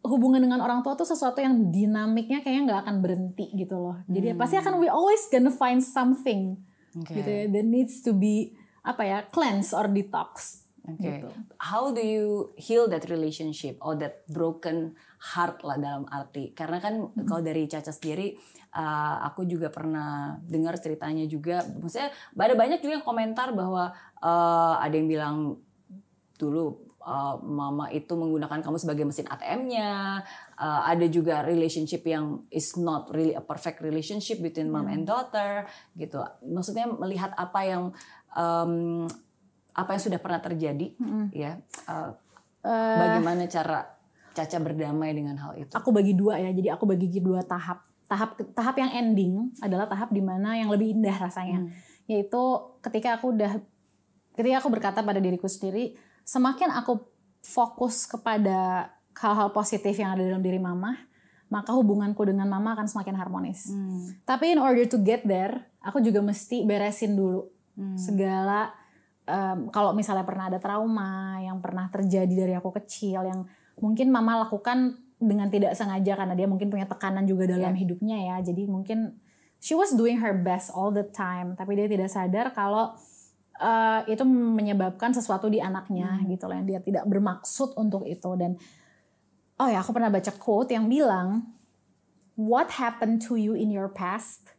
hubungan 0.05 0.45
dengan 0.45 0.61
orang 0.61 0.85
tua 0.85 0.93
tuh 0.95 1.09
sesuatu 1.09 1.41
yang 1.41 1.73
dinamiknya 1.73 2.45
kayaknya 2.45 2.63
nggak 2.71 2.81
akan 2.85 2.97
berhenti 3.01 3.49
gitu 3.57 3.81
loh 3.81 3.97
jadi 4.05 4.37
hmm. 4.37 4.41
pasti 4.41 4.61
akan 4.61 4.77
we 4.77 4.89
always 4.93 5.25
gonna 5.33 5.51
find 5.51 5.81
something 5.81 6.61
okay. 6.93 7.21
gitu 7.21 7.31
ya 7.33 7.45
that 7.49 7.67
needs 7.67 8.05
to 8.05 8.13
be 8.13 8.53
apa 8.85 9.03
ya 9.03 9.19
cleanse 9.33 9.73
or 9.73 9.89
detox 9.89 10.65
Okay. 10.85 11.25
Gitu. 11.25 11.33
How 11.57 11.97
do 11.97 12.03
you 12.05 12.53
heal 12.61 12.93
that 12.93 13.09
relationship 13.09 13.81
or 13.81 13.97
that 13.97 14.21
broken 14.29 14.93
heart 15.33 15.65
lah 15.65 15.81
dalam 15.81 16.05
arti? 16.13 16.53
Karena 16.53 16.77
kan 16.77 17.09
hmm. 17.09 17.25
kalau 17.25 17.41
dari 17.41 17.65
Caca 17.65 17.89
sendiri, 17.89 18.37
uh, 18.77 19.25
aku 19.25 19.49
juga 19.49 19.73
pernah 19.73 20.37
dengar 20.45 20.77
ceritanya 20.77 21.25
juga. 21.25 21.65
Maksudnya 21.65 22.13
ada 22.13 22.55
banyak 22.55 22.85
juga 22.85 23.01
yang 23.01 23.07
komentar 23.07 23.57
bahwa 23.57 23.97
uh, 24.21 24.77
ada 24.77 24.93
yang 24.93 25.09
bilang 25.09 25.37
dulu 26.37 26.84
uh, 27.05 27.37
mama 27.45 27.93
itu 27.93 28.17
menggunakan 28.17 28.65
kamu 28.65 28.77
sebagai 28.81 29.05
mesin 29.05 29.29
ATM-nya. 29.29 30.25
Uh, 30.57 30.81
ada 30.89 31.07
juga 31.07 31.45
relationship 31.45 32.03
yang 32.09 32.43
is 32.49 32.75
not 32.81 33.13
really 33.13 33.37
a 33.37 33.45
perfect 33.45 33.85
relationship 33.85 34.41
between 34.41 34.73
mom 34.73 34.89
and 34.89 35.05
hmm. 35.05 35.13
daughter 35.13 35.69
gitu. 35.95 36.25
Maksudnya 36.43 36.89
melihat 36.89 37.37
apa 37.37 37.61
yang 37.63 37.83
um, 38.33 39.05
apa 39.75 39.91
yang 39.95 40.03
sudah 40.03 40.19
pernah 40.19 40.41
terjadi 40.41 40.97
hmm. 40.97 41.27
ya. 41.31 41.61
Uh, 41.87 42.17
uh, 42.65 42.99
bagaimana 42.99 43.45
cara 43.47 43.95
Caca 44.35 44.59
berdamai 44.59 45.15
dengan 45.15 45.39
hal 45.39 45.55
itu? 45.55 45.71
Aku 45.79 45.95
bagi 45.95 46.11
dua 46.19 46.43
ya. 46.43 46.51
Jadi 46.51 46.67
aku 46.67 46.91
bagi 46.91 47.07
dua 47.23 47.47
tahap. 47.47 47.87
Tahap 48.05 48.37
tahap 48.53 48.77
yang 48.77 48.91
ending 48.91 49.55
adalah 49.63 49.87
tahap 49.87 50.11
di 50.11 50.19
mana 50.19 50.59
yang 50.59 50.75
lebih 50.75 50.91
indah 50.99 51.15
rasanya. 51.23 51.63
Hmm. 51.63 51.71
Yaitu 52.11 52.43
ketika 52.83 53.17
aku 53.23 53.31
udah 53.31 53.63
ketika 54.35 54.59
aku 54.59 54.69
berkata 54.75 55.07
pada 55.07 55.23
diriku 55.23 55.47
sendiri 55.47 55.95
semakin 56.25 56.73
aku 56.73 57.05
fokus 57.45 58.09
kepada 58.09 58.91
hal-hal 59.15 59.53
positif 59.55 59.95
yang 59.95 60.17
ada 60.17 60.25
dalam 60.25 60.43
diri 60.43 60.59
mama, 60.59 60.97
maka 61.53 61.71
hubunganku 61.71 62.25
dengan 62.27 62.51
mama 62.51 62.75
akan 62.75 62.89
semakin 62.89 63.15
harmonis. 63.15 63.71
Hmm. 63.71 64.11
Tapi 64.27 64.57
in 64.57 64.59
order 64.59 64.89
to 64.89 64.99
get 65.05 65.23
there, 65.23 65.71
aku 65.85 66.03
juga 66.03 66.25
mesti 66.25 66.65
beresin 66.67 67.15
dulu 67.15 67.47
hmm. 67.79 68.01
segala 68.01 68.75
um, 69.29 69.69
kalau 69.71 69.93
misalnya 69.93 70.25
pernah 70.25 70.49
ada 70.51 70.59
trauma 70.59 71.39
yang 71.45 71.61
pernah 71.61 71.87
terjadi 71.93 72.35
dari 72.49 72.55
aku 72.57 72.73
kecil 72.83 73.23
yang 73.23 73.41
mungkin 73.79 74.11
mama 74.11 74.49
lakukan 74.49 74.99
dengan 75.21 75.49
tidak 75.49 75.79
sengaja 75.79 76.19
karena 76.19 76.35
dia 76.37 76.45
mungkin 76.51 76.69
punya 76.69 76.85
tekanan 76.85 77.25
juga 77.25 77.49
dalam 77.49 77.73
Yeah. 77.73 77.81
hidupnya 77.81 78.19
ya. 78.35 78.37
Jadi 78.45 78.67
mungkin 78.67 79.21
she 79.63 79.73
was 79.73 79.95
doing 79.95 80.21
her 80.21 80.35
best 80.35 80.75
all 80.75 80.91
the 80.91 81.07
time, 81.07 81.55
tapi 81.55 81.79
dia 81.79 81.87
tidak 81.87 82.11
sadar 82.11 82.51
kalau 82.53 82.93
eh, 83.59 84.01
itu 84.11 84.25
menyebabkan 84.27 85.15
sesuatu 85.15 85.47
di 85.47 85.63
anaknya 85.63 86.23
gitu 86.27 86.47
loh 86.47 86.57
yang 86.57 86.67
dia 86.67 86.81
tidak 86.83 87.05
bermaksud 87.07 87.75
untuk 87.79 88.07
itu 88.07 88.31
dan 88.35 88.57
oh 89.61 89.69
ya 89.71 89.83
aku 89.83 89.95
pernah 89.95 90.11
baca 90.11 90.33
quote 90.35 90.75
yang 90.75 90.91
bilang 90.91 91.55
what 92.35 92.79
happened 92.79 93.23
to 93.23 93.39
you 93.39 93.55
in 93.55 93.71
your 93.71 93.91
past 93.91 94.55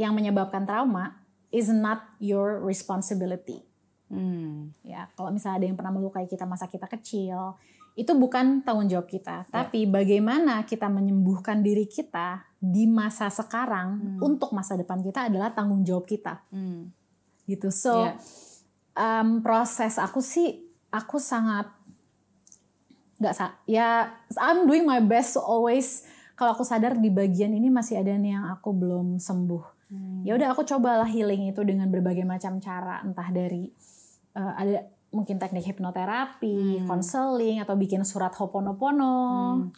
yang 0.00 0.16
menyebabkan 0.16 0.64
trauma 0.64 1.20
is 1.52 1.68
not 1.68 2.16
your 2.20 2.60
responsibility. 2.60 3.64
Hmm. 4.08 4.72
Ya, 4.80 5.12
kalau 5.12 5.32
misalnya 5.32 5.64
ada 5.64 5.66
yang 5.68 5.76
pernah 5.76 5.92
melukai 5.92 6.24
kita 6.24 6.48
masa 6.48 6.64
kita 6.64 6.88
kecil, 6.88 7.56
itu 7.98 8.12
bukan 8.14 8.62
tanggung 8.64 8.88
jawab 8.88 9.10
kita, 9.10 9.44
tapi 9.50 9.84
bagaimana 9.84 10.62
kita 10.64 10.86
menyembuhkan 10.86 11.60
diri 11.60 11.84
kita 11.84 12.46
di 12.56 12.86
masa 12.86 13.26
sekarang 13.28 14.18
untuk 14.22 14.54
masa 14.54 14.78
depan 14.78 15.02
kita 15.02 15.28
adalah 15.28 15.52
tanggung 15.52 15.82
jawab 15.82 16.06
kita. 16.06 16.40
Hmm. 16.48 16.94
Gitu. 17.48 17.72
So, 17.72 17.96
Iya. 17.96 18.12
um, 18.94 19.40
proses 19.40 19.96
aku 19.96 20.20
sih 20.20 20.60
aku 20.88 21.16
sangat 21.16 21.72
nggak 23.18 23.34
sa 23.34 23.58
ya 23.64 24.14
I'm 24.38 24.62
doing 24.64 24.84
my 24.84 25.00
best 25.00 25.34
to 25.34 25.42
always 25.42 26.06
kalau 26.38 26.54
aku 26.54 26.62
sadar 26.62 26.94
di 26.94 27.10
bagian 27.10 27.50
ini 27.50 27.66
masih 27.66 27.98
ada 27.98 28.14
nih 28.14 28.30
yang 28.30 28.46
aku 28.46 28.70
belum 28.70 29.18
sembuh 29.18 29.64
ya 30.22 30.36
udah 30.36 30.52
aku 30.52 30.62
cobalah 30.62 31.08
healing 31.08 31.48
itu 31.48 31.64
dengan 31.64 31.88
berbagai 31.88 32.22
macam 32.22 32.60
cara 32.60 33.00
entah 33.00 33.26
dari 33.28 33.66
uh, 34.34 34.52
ada 34.54 34.84
mungkin 35.08 35.40
teknik 35.40 35.64
hipnoterapi, 35.64 36.84
konseling 36.84 37.64
atau 37.64 37.72
bikin 37.74 38.04
surat 38.04 38.28
hoponopono, 38.28 39.16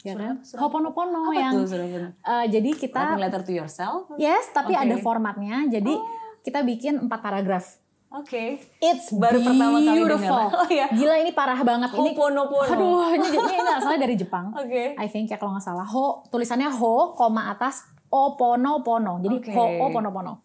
ya 0.03 0.11
Surat- 0.11 0.19
kan? 0.19 0.35
surat- 0.43 0.61
Hoponopono 0.61 1.23
Apa 1.25 1.39
yang 1.39 1.55
tuh 1.55 1.67
sudah 1.71 1.87
uh, 2.21 2.45
jadi 2.51 2.71
kita 2.75 2.99
Writing 2.99 3.23
letter 3.23 3.43
to 3.47 3.53
yourself? 3.55 4.11
yes 4.19 4.51
tapi 4.51 4.75
Oke. 4.75 4.83
ada 4.83 4.95
formatnya 4.99 5.71
jadi 5.71 5.95
kita 6.43 6.65
bikin 6.65 7.09
empat 7.09 7.21
paragraf 7.21 7.81
Oke. 8.11 8.59
It's 8.83 9.15
Baru 9.15 9.39
pertama 9.39 9.71
kali 9.71 9.87
dengar. 9.87 9.95
beautiful. 9.95 10.43
Oh, 10.51 10.67
iya. 10.67 10.91
Gila 10.91 11.15
ini 11.23 11.31
parah 11.31 11.63
banget 11.63 11.95
ini. 11.95 12.11
Hoponopono. 12.11 12.67
Aduh, 12.67 13.07
ini 13.15 13.39
ini, 13.39 13.55
ini 13.55 13.71
asalnya 13.71 14.03
dari 14.03 14.19
Jepang. 14.19 14.51
Oke. 14.51 14.99
I 14.99 15.07
think 15.07 15.31
ya 15.31 15.39
kalau 15.39 15.55
nggak 15.55 15.63
salah. 15.63 15.87
Ho 15.87 16.27
tulisannya 16.27 16.67
ho, 16.75 17.15
koma 17.15 17.55
atas 17.55 17.87
oponopono. 18.11 19.23
Jadi 19.23 19.37
Oke. 19.39 19.51
ho 19.55 19.63
oponopono. 19.87 20.43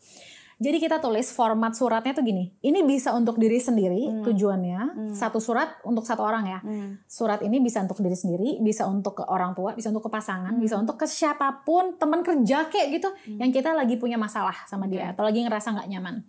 Jadi 0.55 0.77
kita 0.79 1.03
tulis 1.03 1.35
format 1.35 1.75
suratnya 1.75 2.15
tuh 2.15 2.24
gini. 2.24 2.47
Ini 2.63 2.88
bisa 2.88 3.12
untuk 3.12 3.35
diri 3.35 3.59
sendiri 3.59 4.24
tujuannya. 4.24 5.12
Satu 5.12 5.43
surat 5.43 5.83
untuk 5.83 6.07
satu 6.07 6.24
orang 6.24 6.47
ya. 6.47 6.59
Hmm. 6.63 7.03
Surat 7.03 7.43
ini 7.43 7.59
bisa 7.59 7.83
untuk 7.83 8.00
diri 8.00 8.15
sendiri, 8.15 8.63
bisa 8.63 8.88
untuk 8.88 9.19
ke 9.19 9.24
orang 9.27 9.51
tua, 9.51 9.75
bisa 9.75 9.91
untuk 9.91 10.07
ke 10.07 10.12
pasangan, 10.15 10.55
bisa 10.55 10.79
untuk 10.79 10.95
ke 10.95 11.03
siapa 11.03 11.67
pun, 11.67 12.00
teman 12.00 12.24
kerja 12.24 12.71
kayak 12.71 12.88
gitu 12.95 13.09
yang 13.35 13.51
kita 13.51 13.75
lagi 13.75 14.00
punya 14.00 14.15
masalah 14.15 14.55
sama 14.63 14.88
dia 14.88 15.12
atau 15.12 15.27
lagi 15.27 15.43
ngerasa 15.43 15.75
nggak 15.75 15.89
nyaman. 15.91 16.24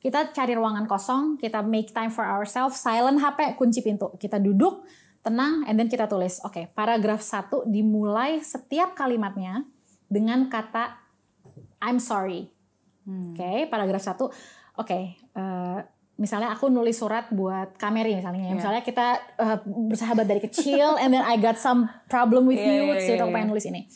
Kita 0.00 0.32
cari 0.32 0.56
ruangan 0.56 0.88
kosong, 0.88 1.36
kita 1.36 1.60
make 1.60 1.92
time 1.92 2.14
for 2.14 2.24
ourselves, 2.24 2.80
silent 2.80 3.20
HP, 3.20 3.60
kunci 3.60 3.84
pintu. 3.84 4.08
Kita 4.16 4.40
duduk, 4.40 4.88
tenang, 5.20 5.68
and 5.68 5.76
then 5.76 5.90
kita 5.90 6.08
tulis. 6.08 6.40
Oke, 6.48 6.72
paragraf 6.72 7.20
satu 7.20 7.66
dimulai 7.68 8.40
setiap 8.40 8.96
kalimatnya 8.96 9.68
dengan 10.08 10.48
kata 10.48 10.96
I'm 11.82 12.00
sorry. 12.00 12.55
Oke, 13.06 13.70
paragraf 13.70 14.02
satu. 14.02 14.28
Oke, 14.76 15.14
eh, 15.16 15.78
misalnya 16.18 16.52
aku 16.52 16.68
nulis 16.68 16.98
surat 16.98 17.30
buat 17.30 17.78
Kameri 17.78 18.18
misalnya. 18.18 18.44
ya. 18.44 18.48
Iya. 18.50 18.56
Misalnya 18.58 18.82
kita 18.82 19.06
eh, 19.38 19.58
bersahabat 19.64 20.26
dari 20.26 20.42
kecil, 20.42 20.98
and 21.00 21.14
then 21.14 21.22
I 21.22 21.38
got 21.38 21.56
some 21.56 21.86
problem 22.10 22.50
with 22.50 22.58
Iya, 22.58 22.72
you, 22.72 22.84
terus 22.92 23.06
gitu 23.08 23.14
iya, 23.16 23.24
aku 23.24 23.32
pengen 23.32 23.48
nulis 23.54 23.66
ini. 23.68 23.86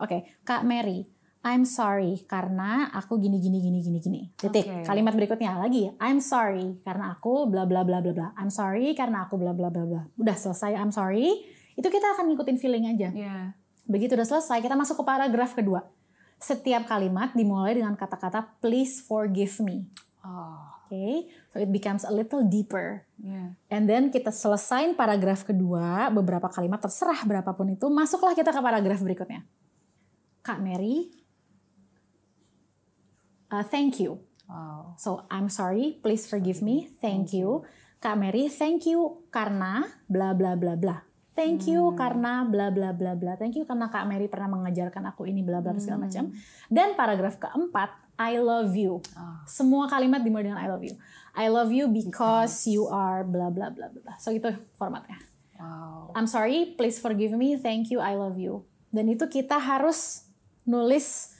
Oke, 0.00 0.24
Kak 0.48 0.64
Mary, 0.64 1.04
I'm 1.40 1.64
sorry 1.64 2.24
karena 2.24 2.88
aku 2.92 3.16
gini 3.16 3.40
gini 3.40 3.60
gini 3.60 3.80
gini 3.80 3.98
gini. 4.00 4.20
Titik. 4.36 4.64
Oke. 4.64 4.84
Kalimat 4.84 5.12
berikutnya 5.16 5.56
lagi, 5.56 5.88
I'm 6.00 6.20
sorry 6.20 6.80
karena 6.84 7.16
aku 7.16 7.48
bla 7.48 7.64
bla 7.64 7.84
bla 7.84 8.00
bla 8.00 8.12
bla. 8.12 8.28
I'm 8.36 8.52
sorry 8.52 8.92
karena 8.92 9.24
aku 9.24 9.40
bla 9.40 9.52
bla 9.56 9.72
bla 9.72 9.84
bla. 9.84 10.02
Udah 10.16 10.36
selesai 10.36 10.76
I'm 10.76 10.92
sorry, 10.92 11.42
itu 11.76 11.88
kita 11.88 12.16
akan 12.16 12.32
ngikutin 12.32 12.56
feeling 12.60 12.84
aja. 12.92 13.08
Iya. 13.12 13.56
Begitu 13.88 14.14
udah 14.14 14.28
selesai, 14.28 14.62
kita 14.62 14.76
masuk 14.76 15.00
ke 15.00 15.04
paragraf 15.04 15.56
kedua. 15.56 15.82
Setiap 16.40 16.88
kalimat 16.88 17.36
dimulai 17.36 17.76
dengan 17.76 17.94
kata-kata 17.94 18.58
please 18.64 19.04
forgive 19.04 19.60
me. 19.60 19.86
Oh. 20.24 20.80
Oke, 20.90 21.30
so 21.54 21.62
it 21.62 21.70
becomes 21.70 22.02
a 22.02 22.10
little 22.10 22.42
deeper. 22.42 23.06
Iya. 23.22 23.54
And 23.70 23.86
then 23.86 24.10
kita 24.10 24.34
selesain 24.34 24.98
paragraf 24.98 25.46
kedua, 25.46 26.10
beberapa 26.10 26.50
kalimat 26.50 26.82
terserah 26.82 27.22
berapapun 27.22 27.70
itu, 27.78 27.86
masuklah 27.86 28.34
kita 28.34 28.50
ke 28.50 28.58
paragraf 28.58 28.98
berikutnya. 28.98 29.46
Kak 30.42 30.58
Mary, 30.58 31.14
uh, 33.54 33.62
thank 33.62 34.02
you. 34.02 34.18
Wow. 34.50 34.98
So 34.98 35.30
I'm 35.30 35.46
sorry, 35.46 36.02
please 36.02 36.26
forgive 36.26 36.58
me. 36.58 36.90
Thank 36.98 37.38
you. 37.38 37.62
Kak 38.02 38.18
Mary, 38.18 38.50
thank 38.50 38.82
you 38.82 39.22
karena 39.30 39.86
bla 40.10 40.34
bla 40.34 40.58
bla 40.58 40.74
bla. 40.74 41.06
Thank 41.40 41.72
you 41.72 41.96
karena 41.96 42.44
bla 42.44 42.68
bla 42.68 42.92
bla 42.92 43.16
bla. 43.16 43.32
Thank 43.40 43.56
you 43.56 43.64
karena 43.64 43.88
Kak 43.88 44.04
Mary 44.04 44.28
pernah 44.28 44.52
mengajarkan 44.52 45.08
aku 45.08 45.24
ini 45.24 45.40
bla 45.40 45.64
bla 45.64 45.72
segala 45.80 46.04
macam. 46.04 46.36
Dan 46.68 46.92
paragraf 46.92 47.40
keempat, 47.40 47.96
I 48.20 48.36
love 48.36 48.76
you. 48.76 49.00
Ah. 49.16 49.40
Semua 49.48 49.88
kalimat 49.88 50.20
dimulai 50.20 50.52
dengan 50.52 50.60
I 50.60 50.68
love 50.68 50.84
you. 50.84 51.00
I 51.32 51.48
love 51.48 51.72
you 51.72 51.88
because 51.88 52.68
you 52.68 52.84
are 52.92 53.24
bla 53.24 53.48
bla 53.48 53.72
bla 53.72 53.88
bla. 53.88 54.20
So 54.20 54.36
itu 54.36 54.52
formatnya. 54.76 55.16
Wow. 55.56 56.12
I'm 56.12 56.28
sorry, 56.28 56.76
please 56.76 57.00
forgive 57.00 57.32
me, 57.32 57.56
thank 57.56 57.88
you, 57.88 58.00
I 58.00 58.16
love 58.16 58.36
you. 58.36 58.68
Dan 58.92 59.08
itu 59.12 59.28
kita 59.28 59.56
harus 59.56 60.28
nulis 60.64 61.36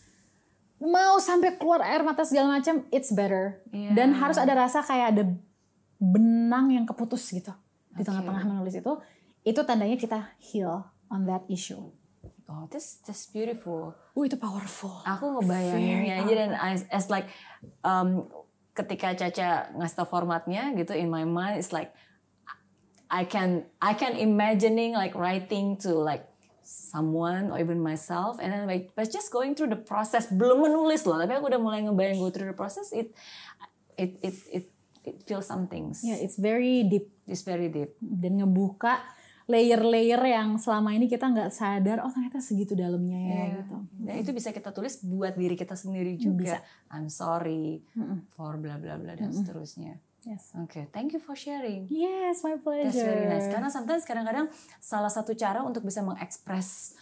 mau 0.80 1.20
sampai 1.20 1.60
keluar 1.60 1.84
air 1.84 2.00
mata 2.00 2.24
segala 2.24 2.56
macam, 2.56 2.84
it's 2.88 3.12
better. 3.12 3.60
Iya. 3.72 3.96
Dan 3.96 4.16
harus 4.16 4.40
ada 4.40 4.56
rasa 4.56 4.80
kayak 4.80 5.06
ada 5.16 5.24
benang 6.00 6.72
yang 6.72 6.88
keputus 6.88 7.28
gitu 7.28 7.52
di 7.92 8.00
Oke. 8.00 8.08
tengah-tengah 8.08 8.44
menulis 8.48 8.76
itu. 8.76 8.92
Itu 9.46 9.64
tandanya 9.64 9.96
kita 9.96 10.36
heal 10.40 10.84
on 11.08 11.26
that 11.26 11.46
issue. 11.48 11.92
Oh, 12.50 12.66
this 12.66 12.98
this 13.06 13.30
beautiful. 13.30 13.94
Uh 14.12 14.26
itu 14.26 14.34
powerful. 14.34 15.00
Aku 15.06 15.38
ngebayanginnya 15.38 16.26
aja 16.26 16.32
dan 16.34 16.50
as, 16.58 16.82
as 16.90 17.06
like 17.06 17.30
um, 17.86 18.26
ketika 18.74 19.14
Caca 19.14 19.70
ngasih 19.76 19.96
tau 20.02 20.08
formatnya 20.08 20.74
gitu 20.74 20.94
in 20.94 21.10
my 21.10 21.22
mind 21.22 21.58
it's 21.58 21.70
like 21.70 21.94
I 23.10 23.26
can 23.26 23.66
I 23.82 23.94
can 23.98 24.14
imagining 24.14 24.94
like 24.94 25.18
writing 25.18 25.78
to 25.82 25.94
like 25.98 26.30
someone 26.62 27.50
or 27.50 27.58
even 27.58 27.82
myself 27.82 28.38
and 28.38 28.54
then 28.54 28.64
like 28.70 28.94
but 28.94 29.10
just 29.10 29.34
going 29.34 29.58
through 29.58 29.74
the 29.74 29.80
process 29.80 30.30
belum 30.30 30.62
menulis 30.62 31.02
loh 31.02 31.18
tapi 31.18 31.34
aku 31.34 31.50
udah 31.50 31.60
mulai 31.60 31.82
ngebayang 31.82 32.22
go 32.22 32.30
through 32.30 32.46
the 32.46 32.54
process 32.54 32.94
it 32.94 33.10
it 33.98 34.14
it 34.22 34.34
it, 34.54 34.64
it 35.02 35.16
feels 35.26 35.50
some 35.50 35.66
things 35.66 36.06
Yeah, 36.06 36.22
it's 36.22 36.38
very 36.38 36.86
deep 36.86 37.10
it's 37.26 37.42
very 37.42 37.66
deep 37.66 37.98
dan 37.98 38.38
ngebuka 38.38 39.02
layer-layer 39.50 40.22
yang 40.22 40.54
selama 40.56 40.94
ini 40.94 41.10
kita 41.10 41.26
nggak 41.26 41.50
sadar 41.50 41.98
oh 42.00 42.10
ternyata 42.10 42.38
segitu 42.38 42.72
dalamnya 42.72 43.18
ya 43.18 43.26
Iya. 43.26 43.46
gitu. 43.58 43.76
Dan 44.00 44.14
itu 44.16 44.30
bisa 44.30 44.48
kita 44.50 44.70
tulis 44.70 45.02
buat 45.02 45.34
diri 45.34 45.58
kita 45.58 45.74
sendiri 45.74 46.14
juga. 46.14 46.56
Bisa. 46.56 46.58
I'm 46.88 47.10
sorry 47.10 47.82
for 48.30 48.54
bla 48.56 48.78
bla 48.78 48.94
bla 48.94 49.12
dan 49.12 49.34
seterusnya. 49.34 49.98
Yes. 50.20 50.52
Oke, 50.54 50.84
thank 50.92 51.10
you 51.10 51.18
for 51.18 51.32
sharing. 51.32 51.88
Yes, 51.88 52.44
my 52.44 52.60
pleasure. 52.60 52.92
That's 52.92 53.00
very 53.00 53.24
nice. 53.24 53.48
Karena 53.48 53.72
sometimes 53.72 54.04
kadang-kadang 54.04 54.52
salah 54.76 55.08
satu 55.08 55.32
cara 55.32 55.64
untuk 55.64 55.80
bisa 55.80 56.04
mengekspres 56.04 56.92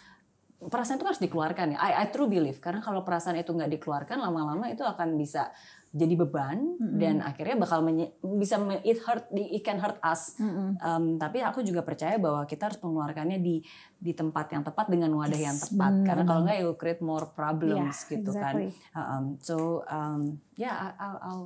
perasaan 0.59 0.99
itu 0.99 1.07
harus 1.07 1.19
dikeluarkan 1.19 1.75
ya. 1.75 1.77
I, 1.79 2.03
I 2.03 2.05
true 2.11 2.27
believe 2.27 2.59
karena 2.59 2.79
kalau 2.79 3.03
perasaan 3.03 3.35
itu 3.35 3.51
nggak 3.51 3.79
dikeluarkan 3.79 4.19
lama-lama 4.19 4.67
itu 4.67 4.83
akan 4.83 5.15
bisa 5.15 5.51
jadi 5.89 6.13
beban 6.13 6.77
dan 6.77 7.17
akhirnya 7.17 7.57
bakal 7.57 7.81
menye- 7.81 8.13
bisa 8.21 8.61
me- 8.61 8.77
it 8.85 9.01
hurt 9.01 9.25
it 9.33 9.65
can 9.65 9.81
hurt 9.81 9.97
us. 10.05 10.37
Um, 10.37 11.17
tapi 11.17 11.41
aku 11.41 11.65
juga 11.65 11.81
percaya 11.81 12.21
bahwa 12.21 12.45
kita 12.45 12.69
harus 12.69 12.77
mengeluarkannya 12.77 13.41
di 13.41 13.65
di 13.97 14.13
tempat 14.13 14.53
yang 14.53 14.61
tepat 14.61 14.85
dengan 14.85 15.09
wadah 15.17 15.41
yang 15.41 15.57
tepat 15.57 15.91
benar 15.91 16.05
karena 16.05 16.23
kalau 16.29 16.41
nggak 16.45 16.57
will 16.61 16.77
create 16.77 17.01
more 17.01 17.25
problems 17.33 18.05
Yeah, 18.05 18.11
gitu 18.13 18.29
exactly. 18.29 18.69
kan. 18.93 19.01
Um, 19.01 19.25
so 19.41 19.81
um, 19.89 20.37
yeah, 20.55 20.93
I'll, 21.01 21.17
I'll 21.19 21.45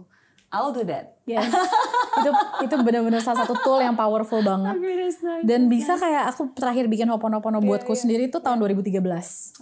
I'll 0.54 0.74
do 0.76 0.84
that. 0.86 1.18
Yes. 1.24 1.48
itu 2.20 2.30
itu 2.62 2.76
benar-benar 2.84 3.24
salah 3.24 3.48
satu 3.48 3.58
tool 3.64 3.80
yang 3.80 3.96
powerful 3.96 4.44
banget. 4.44 4.76
Dan 5.42 5.66
bisa 5.66 5.96
kayak 5.98 6.30
aku 6.30 6.52
terakhir 6.54 6.86
bikin 6.86 7.08
Hoponopono 7.10 7.58
buatku 7.58 7.96
sendiri 7.96 8.28
itu 8.28 8.38
tahun 8.38 8.60
2013. 8.60 9.02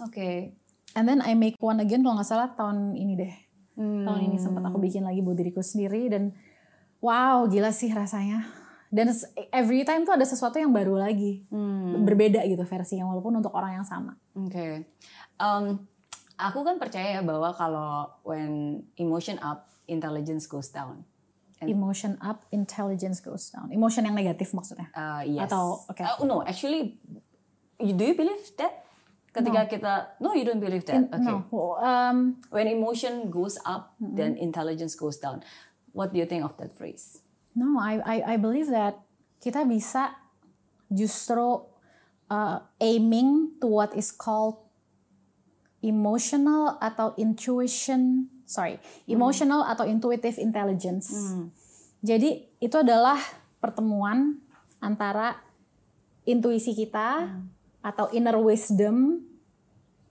Oke. 0.04 0.58
And 0.92 1.08
then 1.08 1.24
I 1.24 1.32
make 1.32 1.56
one 1.56 1.80
again 1.80 2.04
kalau 2.04 2.20
nggak 2.20 2.28
salah 2.28 2.52
tahun 2.52 2.92
ini 2.92 3.14
deh. 3.16 3.32
Hmm. 3.76 4.04
Tahun 4.04 4.20
ini 4.20 4.36
sempat 4.36 4.62
aku 4.68 4.78
bikin 4.78 5.04
lagi 5.04 5.24
buat 5.24 5.36
diriku 5.36 5.64
sendiri 5.64 6.12
dan 6.12 6.36
wow 7.00 7.48
gila 7.48 7.72
sih 7.72 7.88
rasanya. 7.92 8.44
Dan 8.92 9.08
every 9.56 9.88
time 9.88 10.04
tuh 10.04 10.12
ada 10.12 10.28
sesuatu 10.28 10.60
yang 10.60 10.68
baru 10.68 11.00
lagi. 11.00 11.48
Hmm. 11.48 12.04
Berbeda 12.04 12.44
gitu 12.44 12.60
versinya 12.68 13.08
walaupun 13.08 13.40
untuk 13.40 13.52
orang 13.56 13.80
yang 13.80 13.86
sama. 13.88 14.20
Oke. 14.36 14.84
Um, 15.40 15.88
aku 16.36 16.60
kan 16.60 16.76
percaya 16.76 17.16
ya 17.16 17.22
bahwa 17.24 17.56
kalau 17.56 18.12
when 18.20 18.84
emotion 19.00 19.40
up, 19.40 19.72
intelligence 19.88 20.44
goes 20.44 20.68
down. 20.68 21.08
Emotion 21.62 22.18
up, 22.18 22.42
intelligence 22.50 23.22
goes 23.22 23.54
down. 23.54 23.70
Emotion 23.70 24.02
yang 24.02 24.18
negatif 24.18 24.50
maksudnya. 24.50 24.90
Uh, 24.92 25.22
yes. 25.22 25.46
Atau- 25.46 25.86
oke. 25.86 26.02
Uh, 26.02 26.26
no, 26.26 26.42
actually, 26.42 26.98
you, 27.78 27.94
do 27.94 28.02
you 28.02 28.18
believe 28.18 28.42
that? 28.58 28.82
Ketika 29.32 29.64
kita 29.64 29.92
no 30.20 30.36
you 30.36 30.44
don't 30.44 30.60
believe 30.60 30.84
that. 30.84 31.08
Okay. 31.08 31.24
no, 31.24 31.48
um, 31.80 32.36
When 32.52 32.68
emotion 32.68 33.32
goes 33.32 33.56
up, 33.64 33.96
then 33.96 34.36
intelligence 34.36 34.92
goes 34.92 35.16
down. 35.16 35.40
What 35.96 36.12
do 36.12 36.20
you 36.20 36.28
think 36.28 36.44
of 36.44 36.56
that 36.60 36.76
phrase? 36.76 37.24
No, 37.56 37.80
I, 37.80 38.00
I, 38.04 38.16
I 38.24 38.36
believe 38.36 38.68
that 38.72 39.00
kita 39.40 39.64
bisa 39.64 40.16
justru 40.92 41.64
uh, 42.28 42.56
aiming 42.80 43.56
to 43.60 43.68
what 43.68 43.92
is 43.96 44.12
called 44.12 44.60
emotional 45.84 46.80
atau 46.80 47.12
intuition, 47.20 48.28
sorry, 48.44 48.80
emotional 49.04 49.64
atau 49.64 49.84
intuitive 49.84 50.38
intelligence. 50.40 51.12
Jadi 52.00 52.48
itu 52.62 52.76
adalah 52.78 53.18
pertemuan 53.60 54.40
antara 54.78 55.38
intuisi 56.24 56.72
kita 56.72 57.34
atau 57.82 58.08
inner 58.14 58.38
wisdom 58.38 59.26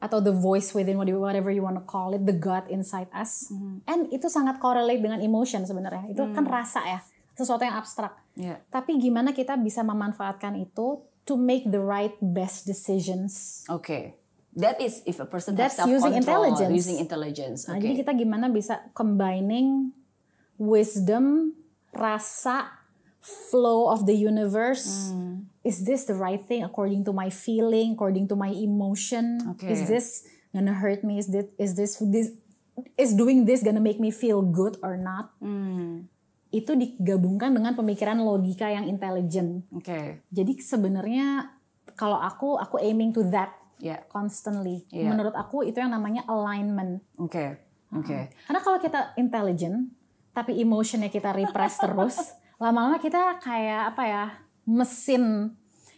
atau 0.01 0.17
the 0.17 0.33
voice 0.33 0.73
within 0.73 0.97
whatever 0.97 1.53
you 1.53 1.61
want 1.61 1.77
to 1.77 1.85
call 1.85 2.11
it, 2.17 2.25
the 2.25 2.33
God 2.33 2.65
inside 2.67 3.07
us. 3.13 3.53
And 3.85 4.09
itu 4.09 4.27
sangat 4.27 4.57
correlate 4.57 4.99
dengan 4.99 5.21
emotion 5.21 5.61
sebenarnya. 5.63 6.09
Itu 6.09 6.25
kan 6.33 6.43
rasa 6.43 6.81
ya, 6.83 6.99
sesuatu 7.37 7.61
yang 7.61 7.77
abstrak. 7.77 8.17
Yeah. 8.33 8.57
Tapi 8.73 8.97
gimana 8.97 9.29
kita 9.29 9.55
bisa 9.61 9.85
memanfaatkan 9.85 10.57
itu 10.57 11.05
to 11.29 11.37
make 11.37 11.69
the 11.69 11.77
right 11.77 12.17
best 12.17 12.65
decisions. 12.65 13.61
Okay. 13.69 14.17
That 14.57 14.83
is 14.83 14.99
if 15.07 15.21
a 15.21 15.29
person 15.29 15.55
That's 15.55 15.79
has 15.79 15.87
using 15.87 16.17
intelligence. 16.17 16.73
using 16.75 16.97
intelligence. 16.99 17.69
Nah, 17.69 17.79
Okay. 17.79 17.87
jadi 17.87 17.93
kita 18.03 18.11
gimana 18.17 18.51
bisa 18.51 18.83
combining 18.91 19.95
wisdom, 20.59 21.55
rasa, 21.95 22.83
flow 23.21 23.87
of 23.87 24.03
the 24.09 24.17
universe. 24.17 25.13
Hmm. 25.13 25.47
Is 25.61 25.85
this 25.85 26.09
the 26.09 26.17
right 26.17 26.41
thing 26.41 26.65
according 26.65 27.05
to 27.05 27.13
my 27.13 27.29
feeling, 27.29 27.93
according 27.93 28.25
to 28.33 28.35
my 28.35 28.49
emotion? 28.49 29.37
Okay. 29.57 29.77
Is 29.77 29.85
this 29.85 30.25
gonna 30.49 30.73
hurt 30.73 31.05
me? 31.05 31.21
Is 31.21 31.29
this 31.29 31.45
is 31.61 31.71
this 31.77 32.01
this 32.01 32.27
is 32.97 33.13
doing 33.13 33.45
this 33.45 33.61
gonna 33.61 33.83
make 33.83 34.01
me 34.01 34.09
feel 34.09 34.41
good 34.41 34.81
or 34.81 34.97
not? 34.97 35.37
Hmm. 35.37 36.09
Itu 36.49 36.73
digabungkan 36.73 37.53
dengan 37.53 37.77
pemikiran 37.77 38.17
logika 38.19 38.73
yang 38.73 38.89
intelligent. 38.89 39.69
Okay. 39.69 40.25
Jadi 40.33 40.57
sebenarnya 40.59 41.53
kalau 41.93 42.17
aku 42.17 42.57
aku 42.57 42.81
aiming 42.81 43.13
to 43.13 43.21
that 43.29 43.53
Yeah. 43.81 44.05
constantly. 44.13 44.85
Iya. 44.93 45.09
Menurut 45.09 45.33
aku 45.33 45.65
itu 45.65 45.81
yang 45.81 45.89
namanya 45.89 46.21
alignment. 46.29 47.01
Okay. 47.17 47.57
Okay. 47.89 48.29
Karena 48.45 48.61
kalau 48.61 48.77
kita 48.77 49.17
intelligent 49.17 49.89
tapi 50.31 50.61
emotionnya 50.61 51.09
kita 51.11 51.33
repress 51.33 51.81
terus, 51.81 52.15
lama-lama 52.61 53.01
kita 53.01 53.41
kayak 53.41 53.91
apa 53.91 54.03
ya 54.05 54.25
mesin 54.67 55.55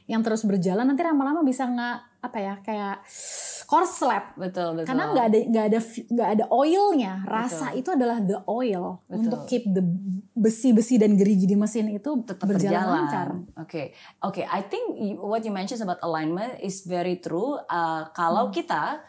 yang 0.08 0.20
terus 0.20 0.44
berjalan 0.44 0.84
nanti 0.84 1.02
lama-lama 1.04 1.42
bisa 1.48 1.64
nggak 1.64 1.98
apa 2.24 2.38
ya 2.40 2.56
kayak 2.64 2.98
korslet. 3.74 4.26
Betul, 4.36 4.70
betul. 4.76 4.86
Karena 4.86 5.04
nggak 5.10 5.26
ada 5.26 5.40
nggak 5.44 5.66
ada 5.66 5.80
nggak 6.14 6.30
ada 6.30 6.44
oilnya. 6.48 7.14
Rasa 7.26 7.74
itu 7.74 7.90
adalah 7.90 8.22
the 8.22 8.38
oil 8.46 9.02
Betul. 9.04 9.18
untuk 9.18 9.40
keep 9.46 9.66
the 9.68 9.82
besi-besi 10.34 10.98
dan 10.98 11.14
gerigi 11.14 11.46
di 11.46 11.54
mesin 11.54 11.90
itu 11.90 12.10
tetap 12.22 12.44
berjalan, 12.44 12.74
berjalan. 12.74 12.94
lancar. 13.00 13.28
Oke, 13.56 13.84
oke. 14.20 14.42
I 14.42 14.62
think 14.62 14.84
what 15.18 15.42
you 15.42 15.50
mentioned 15.50 15.80
about 15.80 15.98
alignment 16.02 16.58
is 16.60 16.84
very 16.84 17.18
true. 17.18 17.58
Uh, 17.66 18.10
kalau 18.12 18.44
Hmm. 18.44 18.54
kita 18.54 19.02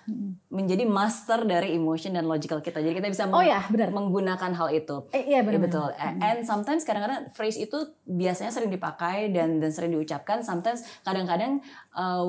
menjadi 0.48 0.84
master 0.84 1.42
dari 1.42 1.74
emotion 1.74 2.12
dan 2.12 2.24
logical 2.24 2.60
kita, 2.60 2.78
jadi 2.78 2.94
kita 2.94 3.08
bisa 3.08 3.24
Oh 3.26 3.42
ya, 3.42 3.66
benar. 3.66 3.90
menggunakan 3.90 4.52
hal 4.54 4.68
itu. 4.70 5.08
Eh, 5.10 5.26
iya 5.26 5.40
Ya, 5.40 5.40
benar. 5.42 5.60
betul. 5.60 5.88
A- 5.90 6.14
And 6.14 6.44
sometimes 6.44 6.84
kadang-kadang 6.84 7.32
phrase 7.32 7.58
itu 7.58 7.74
biasanya 8.04 8.48
sering 8.48 8.70
dipakai 8.70 9.28
dan 9.28 9.58
dan 9.58 9.68
sering 9.68 9.90
diucapkan. 9.90 10.40
Sometimes 10.40 10.86
kadang-kadang 11.02 11.58
uh, 11.92 12.22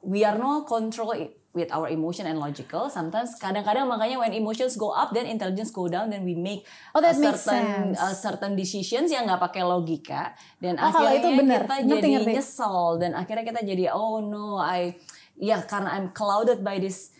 we 0.00 0.22
are 0.22 0.36
no 0.36 0.62
control 0.64 1.10
with 1.54 1.70
our 1.70 1.86
emotion 1.86 2.26
and 2.26 2.36
logical. 2.36 2.90
Sometimes 2.90 3.38
kadang-kadang 3.38 3.86
makanya 3.86 4.18
when 4.18 4.34
emotions 4.34 4.74
go 4.74 4.90
up 4.90 5.14
then 5.14 5.24
intelligence 5.24 5.70
go 5.70 5.86
down 5.86 6.10
then 6.10 6.26
we 6.26 6.34
make 6.34 6.66
Oh, 6.90 6.98
that 6.98 7.14
a 7.14 7.22
makes 7.22 7.46
certain 7.46 7.94
sense. 7.94 8.02
a 8.02 8.10
certain 8.12 8.52
decisions 8.52 9.08
yang 9.08 9.24
nggak 9.24 9.38
pakai 9.40 9.62
logika 9.62 10.34
dan 10.58 10.74
Oh, 10.76 10.90
akhirnya 10.90 11.14
itu 11.16 11.28
benar. 11.32 11.60
kita 11.62 11.74
Ngerti, 11.78 11.90
jadi 11.94 12.08
ngerti. 12.18 12.32
nyesel 12.34 12.78
dan 12.98 13.10
akhirnya 13.14 13.44
kita 13.46 13.60
jadi 13.62 13.84
oh 13.94 14.18
no 14.18 14.58
I 14.58 14.98
ya 15.34 15.62
karena 15.62 15.94
I'm 15.94 16.10
clouded 16.10 16.60
by 16.60 16.78
this 16.78 17.14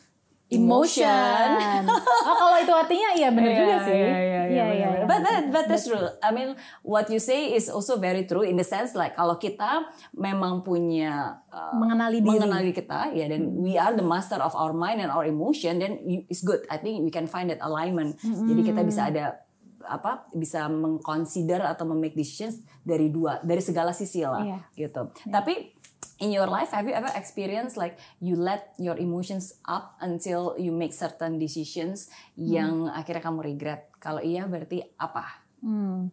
emotion. 0.50 1.08
emotion. 1.08 1.80
oh 2.28 2.36
kalau 2.36 2.56
itu 2.58 2.70
artinya 2.70 3.08
iya 3.12 3.28
benar 3.28 3.48
Iya, 3.48 3.58
juga 3.58 3.76
sih. 3.82 3.96
iya, 3.96 4.18
iya, 4.20 4.42
iya, 4.44 4.64
iya. 4.70 4.88
benar. 4.92 5.06
But 5.06 5.20
that, 5.20 5.42
but 5.50 5.64
that's 5.66 5.84
true. 5.84 6.00
I 6.18 6.30
mean, 6.30 6.52
what 6.82 7.08
you 7.08 7.18
say 7.18 7.52
is 7.52 7.66
also 7.66 7.96
very 7.96 8.24
true 8.24 8.42
in 8.42 8.54
the 8.54 8.64
sense 8.64 8.92
like 8.92 9.12
kalau 9.12 9.36
kita 9.36 9.84
memang 10.12 10.60
punya 10.60 11.40
uh, 11.48 11.72
Mengenali 11.74 12.20
diri. 12.20 12.28
mengenali 12.30 12.70
kita, 12.70 13.10
ya, 13.10 13.26
dan 13.26 13.56
we 13.56 13.74
are 13.74 13.92
the 13.92 14.04
master 14.04 14.38
of 14.38 14.52
our 14.52 14.72
mind 14.72 14.98
and 14.98 15.08
our 15.08 15.24
emotion, 15.24 15.76
then 15.76 16.00
you- 16.02 16.24
it's 16.26 16.40
good. 16.40 16.62
I 16.66 16.76
think 16.76 17.00
we 17.00 17.10
can 17.10 17.24
find 17.24 17.48
that 17.48 17.60
alignment. 17.60 18.16
Jadi 18.20 18.60
kita 18.62 18.80
bisa 18.80 19.08
ada 19.08 19.40
apa 19.84 20.24
bisa 20.32 20.64
mengconsider 20.64 21.60
atau 21.60 21.84
memake 21.84 22.16
decisions 22.16 22.56
dari 22.80 23.08
dua 23.08 23.36
dari 23.40 23.60
segala 23.60 23.92
sisi 23.92 24.24
lah 24.24 24.40
Iya. 24.40 24.58
gitu. 24.78 25.12
Tapi 25.26 25.73
in 26.22 26.30
your 26.30 26.46
life 26.46 26.70
have 26.70 26.86
you 26.86 26.94
ever 26.94 27.10
experienced 27.18 27.74
like 27.74 27.98
you 28.22 28.38
let 28.38 28.74
your 28.78 28.94
emotions 28.98 29.58
up 29.66 29.98
until 29.98 30.54
you 30.58 30.70
make 30.70 30.94
certain 30.94 31.38
decisions 31.38 32.10
yang 32.38 32.90
akhirnya 32.90 33.22
kamu 33.24 33.54
regret? 33.54 33.90
Kalau 33.98 34.20
iya 34.20 34.44
berarti 34.44 34.84
apa? 35.00 35.46
Hmm. 35.64 36.12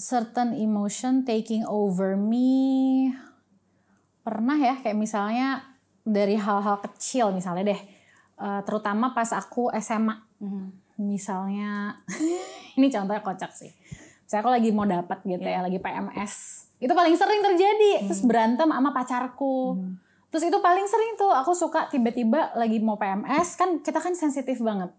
Certain 0.00 0.56
emotion 0.56 1.28
taking 1.28 1.64
over 1.68 2.16
me 2.16 3.12
pernah 4.20 4.56
ya 4.56 4.76
kayak 4.80 4.96
misalnya 4.96 5.64
dari 6.04 6.36
hal-hal 6.36 6.80
kecil 6.84 7.32
misalnya 7.32 7.72
deh 7.72 7.80
Eh, 8.40 8.60
terutama 8.64 9.12
pas 9.12 9.28
aku 9.36 9.68
SMA 9.84 10.16
misalnya 10.96 11.92
ini 12.80 12.88
contohnya 12.88 13.20
kocak 13.20 13.52
sih 13.52 13.68
saya 14.24 14.40
aku 14.40 14.48
lagi 14.48 14.72
mau 14.72 14.88
dapat 14.88 15.20
gitu 15.28 15.44
ya 15.44 15.60
lagi 15.60 15.76
PMS 15.76 16.64
itu 16.80 16.92
paling 16.96 17.14
sering 17.14 17.44
terjadi. 17.44 18.08
Terus 18.08 18.24
berantem 18.24 18.68
sama 18.72 18.90
pacarku. 18.90 19.76
Terus 20.32 20.48
itu 20.48 20.58
paling 20.62 20.86
sering 20.88 21.18
tuh 21.20 21.28
aku 21.28 21.52
suka 21.52 21.90
tiba-tiba 21.92 22.54
lagi 22.56 22.80
mau 22.80 22.96
PMS 22.96 23.58
kan 23.60 23.84
kita 23.84 24.00
kan 24.00 24.16
sensitif 24.16 24.58
banget. 24.64 24.90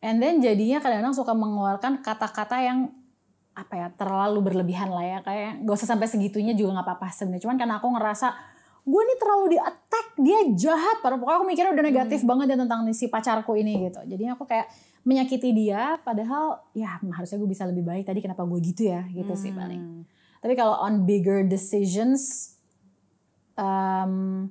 And 0.00 0.16
then 0.16 0.40
jadinya 0.40 0.80
kadang-kadang 0.80 1.12
suka 1.12 1.36
mengeluarkan 1.36 2.00
kata-kata 2.00 2.56
yang 2.64 2.88
apa 3.52 3.74
ya 3.76 3.88
terlalu 3.92 4.40
berlebihan 4.40 4.88
lah 4.88 5.04
ya. 5.04 5.18
Kayak 5.20 5.60
gak 5.68 5.76
usah 5.76 5.88
sampai 5.92 6.08
segitunya 6.08 6.56
juga 6.56 6.80
nggak 6.80 6.86
apa-apa 6.88 7.12
sebenarnya. 7.12 7.44
Cuman 7.44 7.56
karena 7.60 7.74
aku 7.76 7.88
ngerasa 7.92 8.28
gue 8.80 9.02
nih 9.04 9.18
terlalu 9.20 9.44
di 9.52 9.58
attack 9.60 10.06
dia 10.16 10.38
jahat. 10.56 11.04
Padahal 11.04 11.20
pokoknya 11.20 11.36
aku 11.36 11.46
mikirnya 11.50 11.72
udah 11.76 11.84
negatif 11.84 12.20
banget 12.24 12.46
ya 12.54 12.56
tentang 12.56 12.80
si 12.96 13.12
pacarku 13.12 13.52
ini 13.60 13.90
gitu. 13.90 14.00
Jadinya 14.08 14.38
aku 14.40 14.48
kayak 14.48 14.72
menyakiti 15.04 15.52
dia 15.52 16.00
padahal 16.00 16.64
ya 16.72 16.96
harusnya 16.96 17.36
gue 17.36 17.50
bisa 17.50 17.68
lebih 17.68 17.84
baik. 17.84 18.08
Tadi 18.08 18.24
kenapa 18.24 18.46
gue 18.48 18.60
gitu 18.64 18.88
ya? 18.88 19.04
Gitu 19.10 19.34
sih 19.36 19.52
paling 19.52 20.06
tapi 20.40 20.56
kalau 20.56 20.76
on 20.80 21.04
bigger 21.04 21.44
decisions 21.44 22.52
um, 23.60 24.48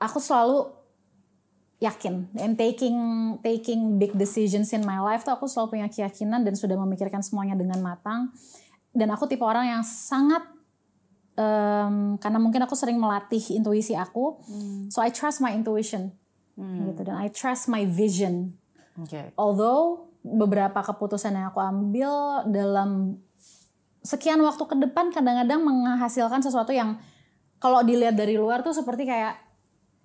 aku 0.00 0.18
selalu 0.18 0.72
yakin. 1.80 2.28
And 2.36 2.56
taking 2.56 2.96
taking 3.40 3.96
big 3.96 4.16
decisions 4.16 4.72
in 4.76 4.84
my 4.84 5.00
life 5.00 5.24
tuh 5.24 5.36
aku 5.36 5.48
selalu 5.48 5.80
punya 5.80 5.88
keyakinan 5.88 6.44
dan 6.44 6.56
sudah 6.56 6.76
memikirkan 6.76 7.24
semuanya 7.24 7.56
dengan 7.56 7.80
matang. 7.80 8.32
Dan 8.92 9.12
aku 9.12 9.28
tipe 9.28 9.44
orang 9.44 9.70
yang 9.70 9.84
sangat 9.86 10.42
em, 11.38 12.18
karena 12.18 12.38
mungkin 12.42 12.60
aku 12.64 12.76
sering 12.76 13.00
melatih 13.00 13.40
intuisi 13.56 13.96
aku. 13.96 14.40
So 14.92 15.00
I 15.00 15.08
trust 15.08 15.40
my 15.40 15.56
intuition. 15.56 16.12
Gitu 16.60 17.00
dan 17.00 17.16
I 17.16 17.32
trust 17.32 17.72
my 17.72 17.88
vision. 17.88 18.60
Oke. 19.00 19.32
although 19.40 20.12
beberapa 20.20 20.84
keputusan 20.84 21.32
yang 21.32 21.48
aku 21.48 21.60
ambil 21.62 22.44
dalam 22.52 23.16
sekian 24.00 24.40
waktu 24.40 24.64
ke 24.64 24.76
depan 24.80 25.12
kadang-kadang 25.12 25.60
menghasilkan 25.60 26.40
sesuatu 26.40 26.72
yang 26.72 26.96
kalau 27.60 27.84
dilihat 27.84 28.16
dari 28.16 28.40
luar 28.40 28.64
tuh 28.64 28.72
seperti 28.72 29.04
kayak 29.04 29.36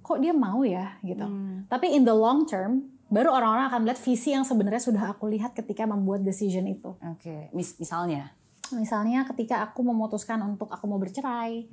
kok 0.05 0.19
dia 0.21 0.35
mau 0.35 0.61
ya 0.61 0.99
gitu. 1.01 1.25
Tapi 1.65 1.95
in 1.95 2.03
the 2.03 2.13
long 2.13 2.45
term 2.45 2.93
baru 3.09 3.31
orang-orang 3.31 3.65
akan 3.71 3.79
melihat 3.85 3.99
visi 4.01 4.35
yang 4.35 4.43
sebenarnya 4.43 4.81
sudah 4.83 5.03
aku 5.15 5.31
lihat 5.31 5.55
ketika 5.55 5.87
membuat 5.87 6.21
decision 6.21 6.67
itu. 6.67 6.93
Oke. 6.99 7.49
Mis- 7.55 7.77
misalnya. 7.79 8.35
Misalnya 8.73 9.23
ketika 9.29 9.61
aku 9.61 9.85
memutuskan 9.85 10.41
untuk 10.41 10.73
aku 10.73 10.89
mau 10.89 10.97
bercerai 10.97 11.69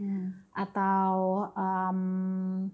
atau 0.52 1.48
em, 1.56 2.68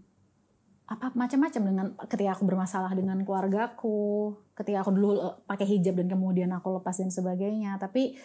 apa 0.91 1.13
macam-macam 1.15 1.63
dengan 1.63 1.87
ketika 2.11 2.35
aku 2.35 2.43
bermasalah 2.49 2.91
dengan 2.99 3.23
keluargaku, 3.23 4.35
ketika 4.59 4.83
aku 4.83 4.91
dulu 4.91 5.23
eh, 5.23 5.37
pakai 5.47 5.67
hijab 5.71 6.03
dan 6.03 6.11
kemudian 6.11 6.51
aku 6.51 6.83
lepas 6.83 6.99
dan 6.99 7.15
sebagainya. 7.15 7.79
Tapi 7.79 8.19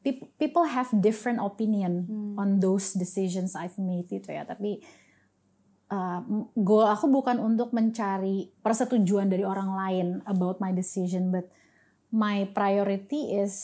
peop- 0.00 0.32
people 0.40 0.64
have 0.64 0.88
different 1.04 1.38
opinion 1.42 2.08
on 2.40 2.60
those 2.60 2.96
decisions 2.96 3.52
I've 3.52 3.76
made 3.76 4.08
itu 4.08 4.32
ya. 4.32 4.48
Tapi 4.48 4.80
um, 5.92 6.48
goal 6.56 6.88
aku 6.88 7.12
bukan 7.12 7.36
untuk 7.36 7.76
mencari 7.76 8.48
persetujuan 8.64 9.28
dari 9.28 9.44
orang 9.44 9.70
lain 9.76 10.06
about 10.24 10.58
my 10.58 10.72
decision, 10.72 11.28
but 11.28 11.46
my 12.08 12.48
priority 12.56 13.36
is 13.36 13.54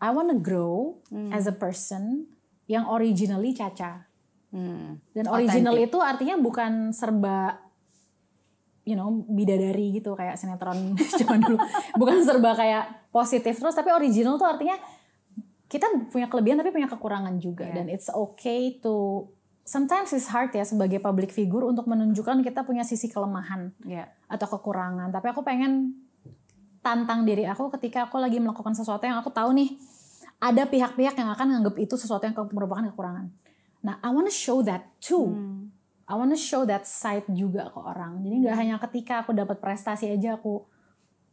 I 0.00 0.08
want 0.08 0.32
to 0.32 0.38
grow 0.40 1.04
as 1.32 1.44
a 1.44 1.52
person 1.52 2.32
yang 2.64 2.88
originally 2.88 3.52
Caca. 3.52 4.08
Hmm. 4.48 5.04
Dan 5.12 5.28
original 5.28 5.76
Authentic. 5.76 5.92
itu 5.92 5.98
artinya 6.00 6.36
bukan 6.40 6.96
serba 6.96 7.65
you 8.86 8.94
know 8.94 9.10
bidadari 9.26 9.90
gitu 9.92 10.14
kayak 10.14 10.38
sinetron 10.38 10.94
zaman 11.20 11.42
dulu. 11.42 11.58
Bukan 11.98 12.22
serba 12.22 12.54
kayak 12.54 13.10
positif 13.10 13.58
terus 13.58 13.74
tapi 13.74 13.90
original 13.90 14.38
tuh 14.38 14.46
artinya 14.46 14.78
kita 15.66 15.90
punya 16.08 16.30
kelebihan 16.30 16.62
tapi 16.62 16.70
punya 16.70 16.86
kekurangan 16.86 17.42
juga 17.42 17.66
Yeah. 17.66 17.82
dan 17.82 17.86
it's 17.90 18.06
okay 18.06 18.78
to 18.78 19.26
sometimes 19.66 20.14
it's 20.14 20.30
hard 20.30 20.54
ya 20.54 20.62
sebagai 20.62 21.02
public 21.02 21.34
figure 21.34 21.66
untuk 21.66 21.90
menunjukkan 21.90 22.38
kita 22.40 22.62
punya 22.62 22.86
sisi 22.86 23.10
kelemahan 23.10 23.74
Ya. 23.82 24.06
atau 24.30 24.46
kekurangan. 24.46 25.10
Tapi 25.10 25.26
aku 25.26 25.42
pengen 25.42 25.98
tantang 26.78 27.26
diri 27.26 27.42
aku 27.42 27.66
ketika 27.74 28.06
aku 28.06 28.22
lagi 28.22 28.38
melakukan 28.38 28.70
sesuatu 28.70 29.02
yang 29.02 29.18
aku 29.18 29.34
tahu 29.34 29.50
nih 29.58 29.74
ada 30.38 30.70
pihak-pihak 30.70 31.18
yang 31.18 31.34
akan 31.34 31.58
nganggap 31.58 31.74
itu 31.82 31.98
sesuatu 31.98 32.22
yang 32.22 32.36
merupakan 32.54 32.86
kekurangan. 32.94 33.26
Nah, 33.82 33.98
I 33.98 34.14
wanna 34.14 34.30
show 34.30 34.62
that 34.62 34.86
too. 35.02 35.34
Hmm. 35.34 35.65
I 36.06 36.14
wanna 36.14 36.38
show 36.38 36.62
that 36.66 36.86
side 36.86 37.26
juga 37.34 37.66
ke 37.70 37.78
orang. 37.82 38.22
Jadi 38.22 38.46
nggak 38.46 38.56
hanya 38.56 38.76
ketika 38.78 39.26
aku 39.26 39.34
dapat 39.34 39.58
prestasi 39.58 40.06
aja 40.06 40.38
aku 40.38 40.62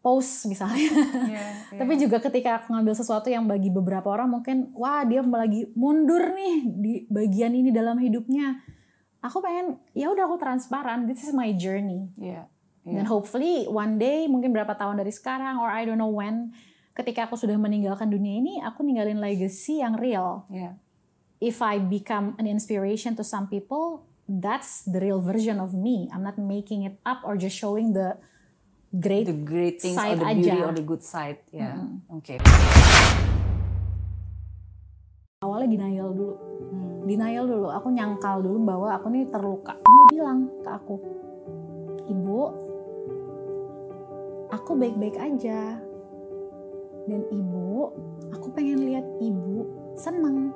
post 0.03 0.49
misalnya. 0.51 0.91
Ya, 1.31 1.45
Tapi 1.79 1.95
juga 1.95 2.19
ketika 2.19 2.59
aku 2.59 2.75
ngambil 2.75 2.93
sesuatu 2.97 3.31
yang 3.31 3.47
bagi 3.47 3.71
beberapa 3.71 4.11
orang 4.11 4.33
mungkin 4.33 4.75
wah 4.75 5.07
dia 5.07 5.23
lagi 5.23 5.71
mundur 5.79 6.35
nih 6.35 6.55
di 6.67 6.93
bagian 7.07 7.55
ini 7.55 7.71
dalam 7.71 7.95
hidupnya. 8.01 8.59
Aku 9.23 9.39
pengen 9.39 9.79
ya 9.95 10.11
udah 10.11 10.27
aku 10.27 10.35
transparan. 10.35 11.07
This 11.07 11.23
is 11.23 11.31
my 11.31 11.55
journey. 11.55 12.11
Ya. 12.19 12.51
Dan 12.83 13.07
hopefully 13.07 13.63
one 13.71 13.95
day 13.95 14.27
mungkin 14.27 14.51
berapa 14.51 14.75
tahun 14.75 14.99
dari 14.99 15.15
sekarang 15.15 15.55
or 15.55 15.71
I 15.71 15.87
don't 15.87 15.95
know 15.95 16.11
when 16.11 16.51
ketika 16.91 17.31
aku 17.31 17.39
sudah 17.39 17.55
meninggalkan 17.55 18.11
dunia 18.11 18.43
ini 18.43 18.59
aku 18.59 18.83
ninggalin 18.83 19.23
legacy 19.23 19.79
yang 19.79 19.95
real. 19.95 20.43
Ya. 20.51 20.75
If 21.39 21.63
I 21.63 21.79
become 21.79 22.35
an 22.35 22.47
inspiration 22.47 23.15
to 23.15 23.23
some 23.23 23.47
people, 23.47 24.03
that's 24.27 24.83
the 24.83 24.99
real 24.99 25.19
version 25.19 25.59
of 25.59 25.73
me. 25.73 26.07
I'm 26.11 26.23
not 26.23 26.37
making 26.37 26.83
it 26.83 26.97
up 27.03 27.21
or 27.23 27.35
just 27.35 27.55
showing 27.55 27.93
the 27.93 28.15
great 28.93 29.25
The 29.27 29.35
great 29.35 29.81
things 29.81 29.97
or 29.97 30.05
side 30.13 30.19
the 30.19 30.27
beauty 30.37 30.53
aja. 30.53 30.65
or 30.69 30.73
the 30.73 30.85
good 30.85 31.03
side. 31.03 31.39
Ya. 31.49 31.75
Oke. 32.09 32.37
awalnya 35.43 35.75
denial 35.75 36.15
dulu. 36.15 36.35
Hmm. 36.71 37.03
Denial 37.03 37.43
dulu. 37.43 37.67
Aku 37.67 37.91
nyangkal 37.91 38.39
dulu 38.39 38.63
bahwa 38.63 38.95
aku 38.95 39.11
nih 39.11 39.27
terluka. 39.27 39.75
Dia 39.75 40.03
bilang 40.15 40.47
ke 40.63 40.69
aku, 40.71 40.95
"Ibu, 42.07 42.39
aku 44.47 44.71
baik-baik 44.79 45.19
aja." 45.19 45.83
Dan 47.03 47.27
ibu, 47.27 47.91
aku 48.31 48.47
pengen 48.55 48.87
lihat 48.87 49.03
ibu 49.19 49.67
seneng. 49.99 50.55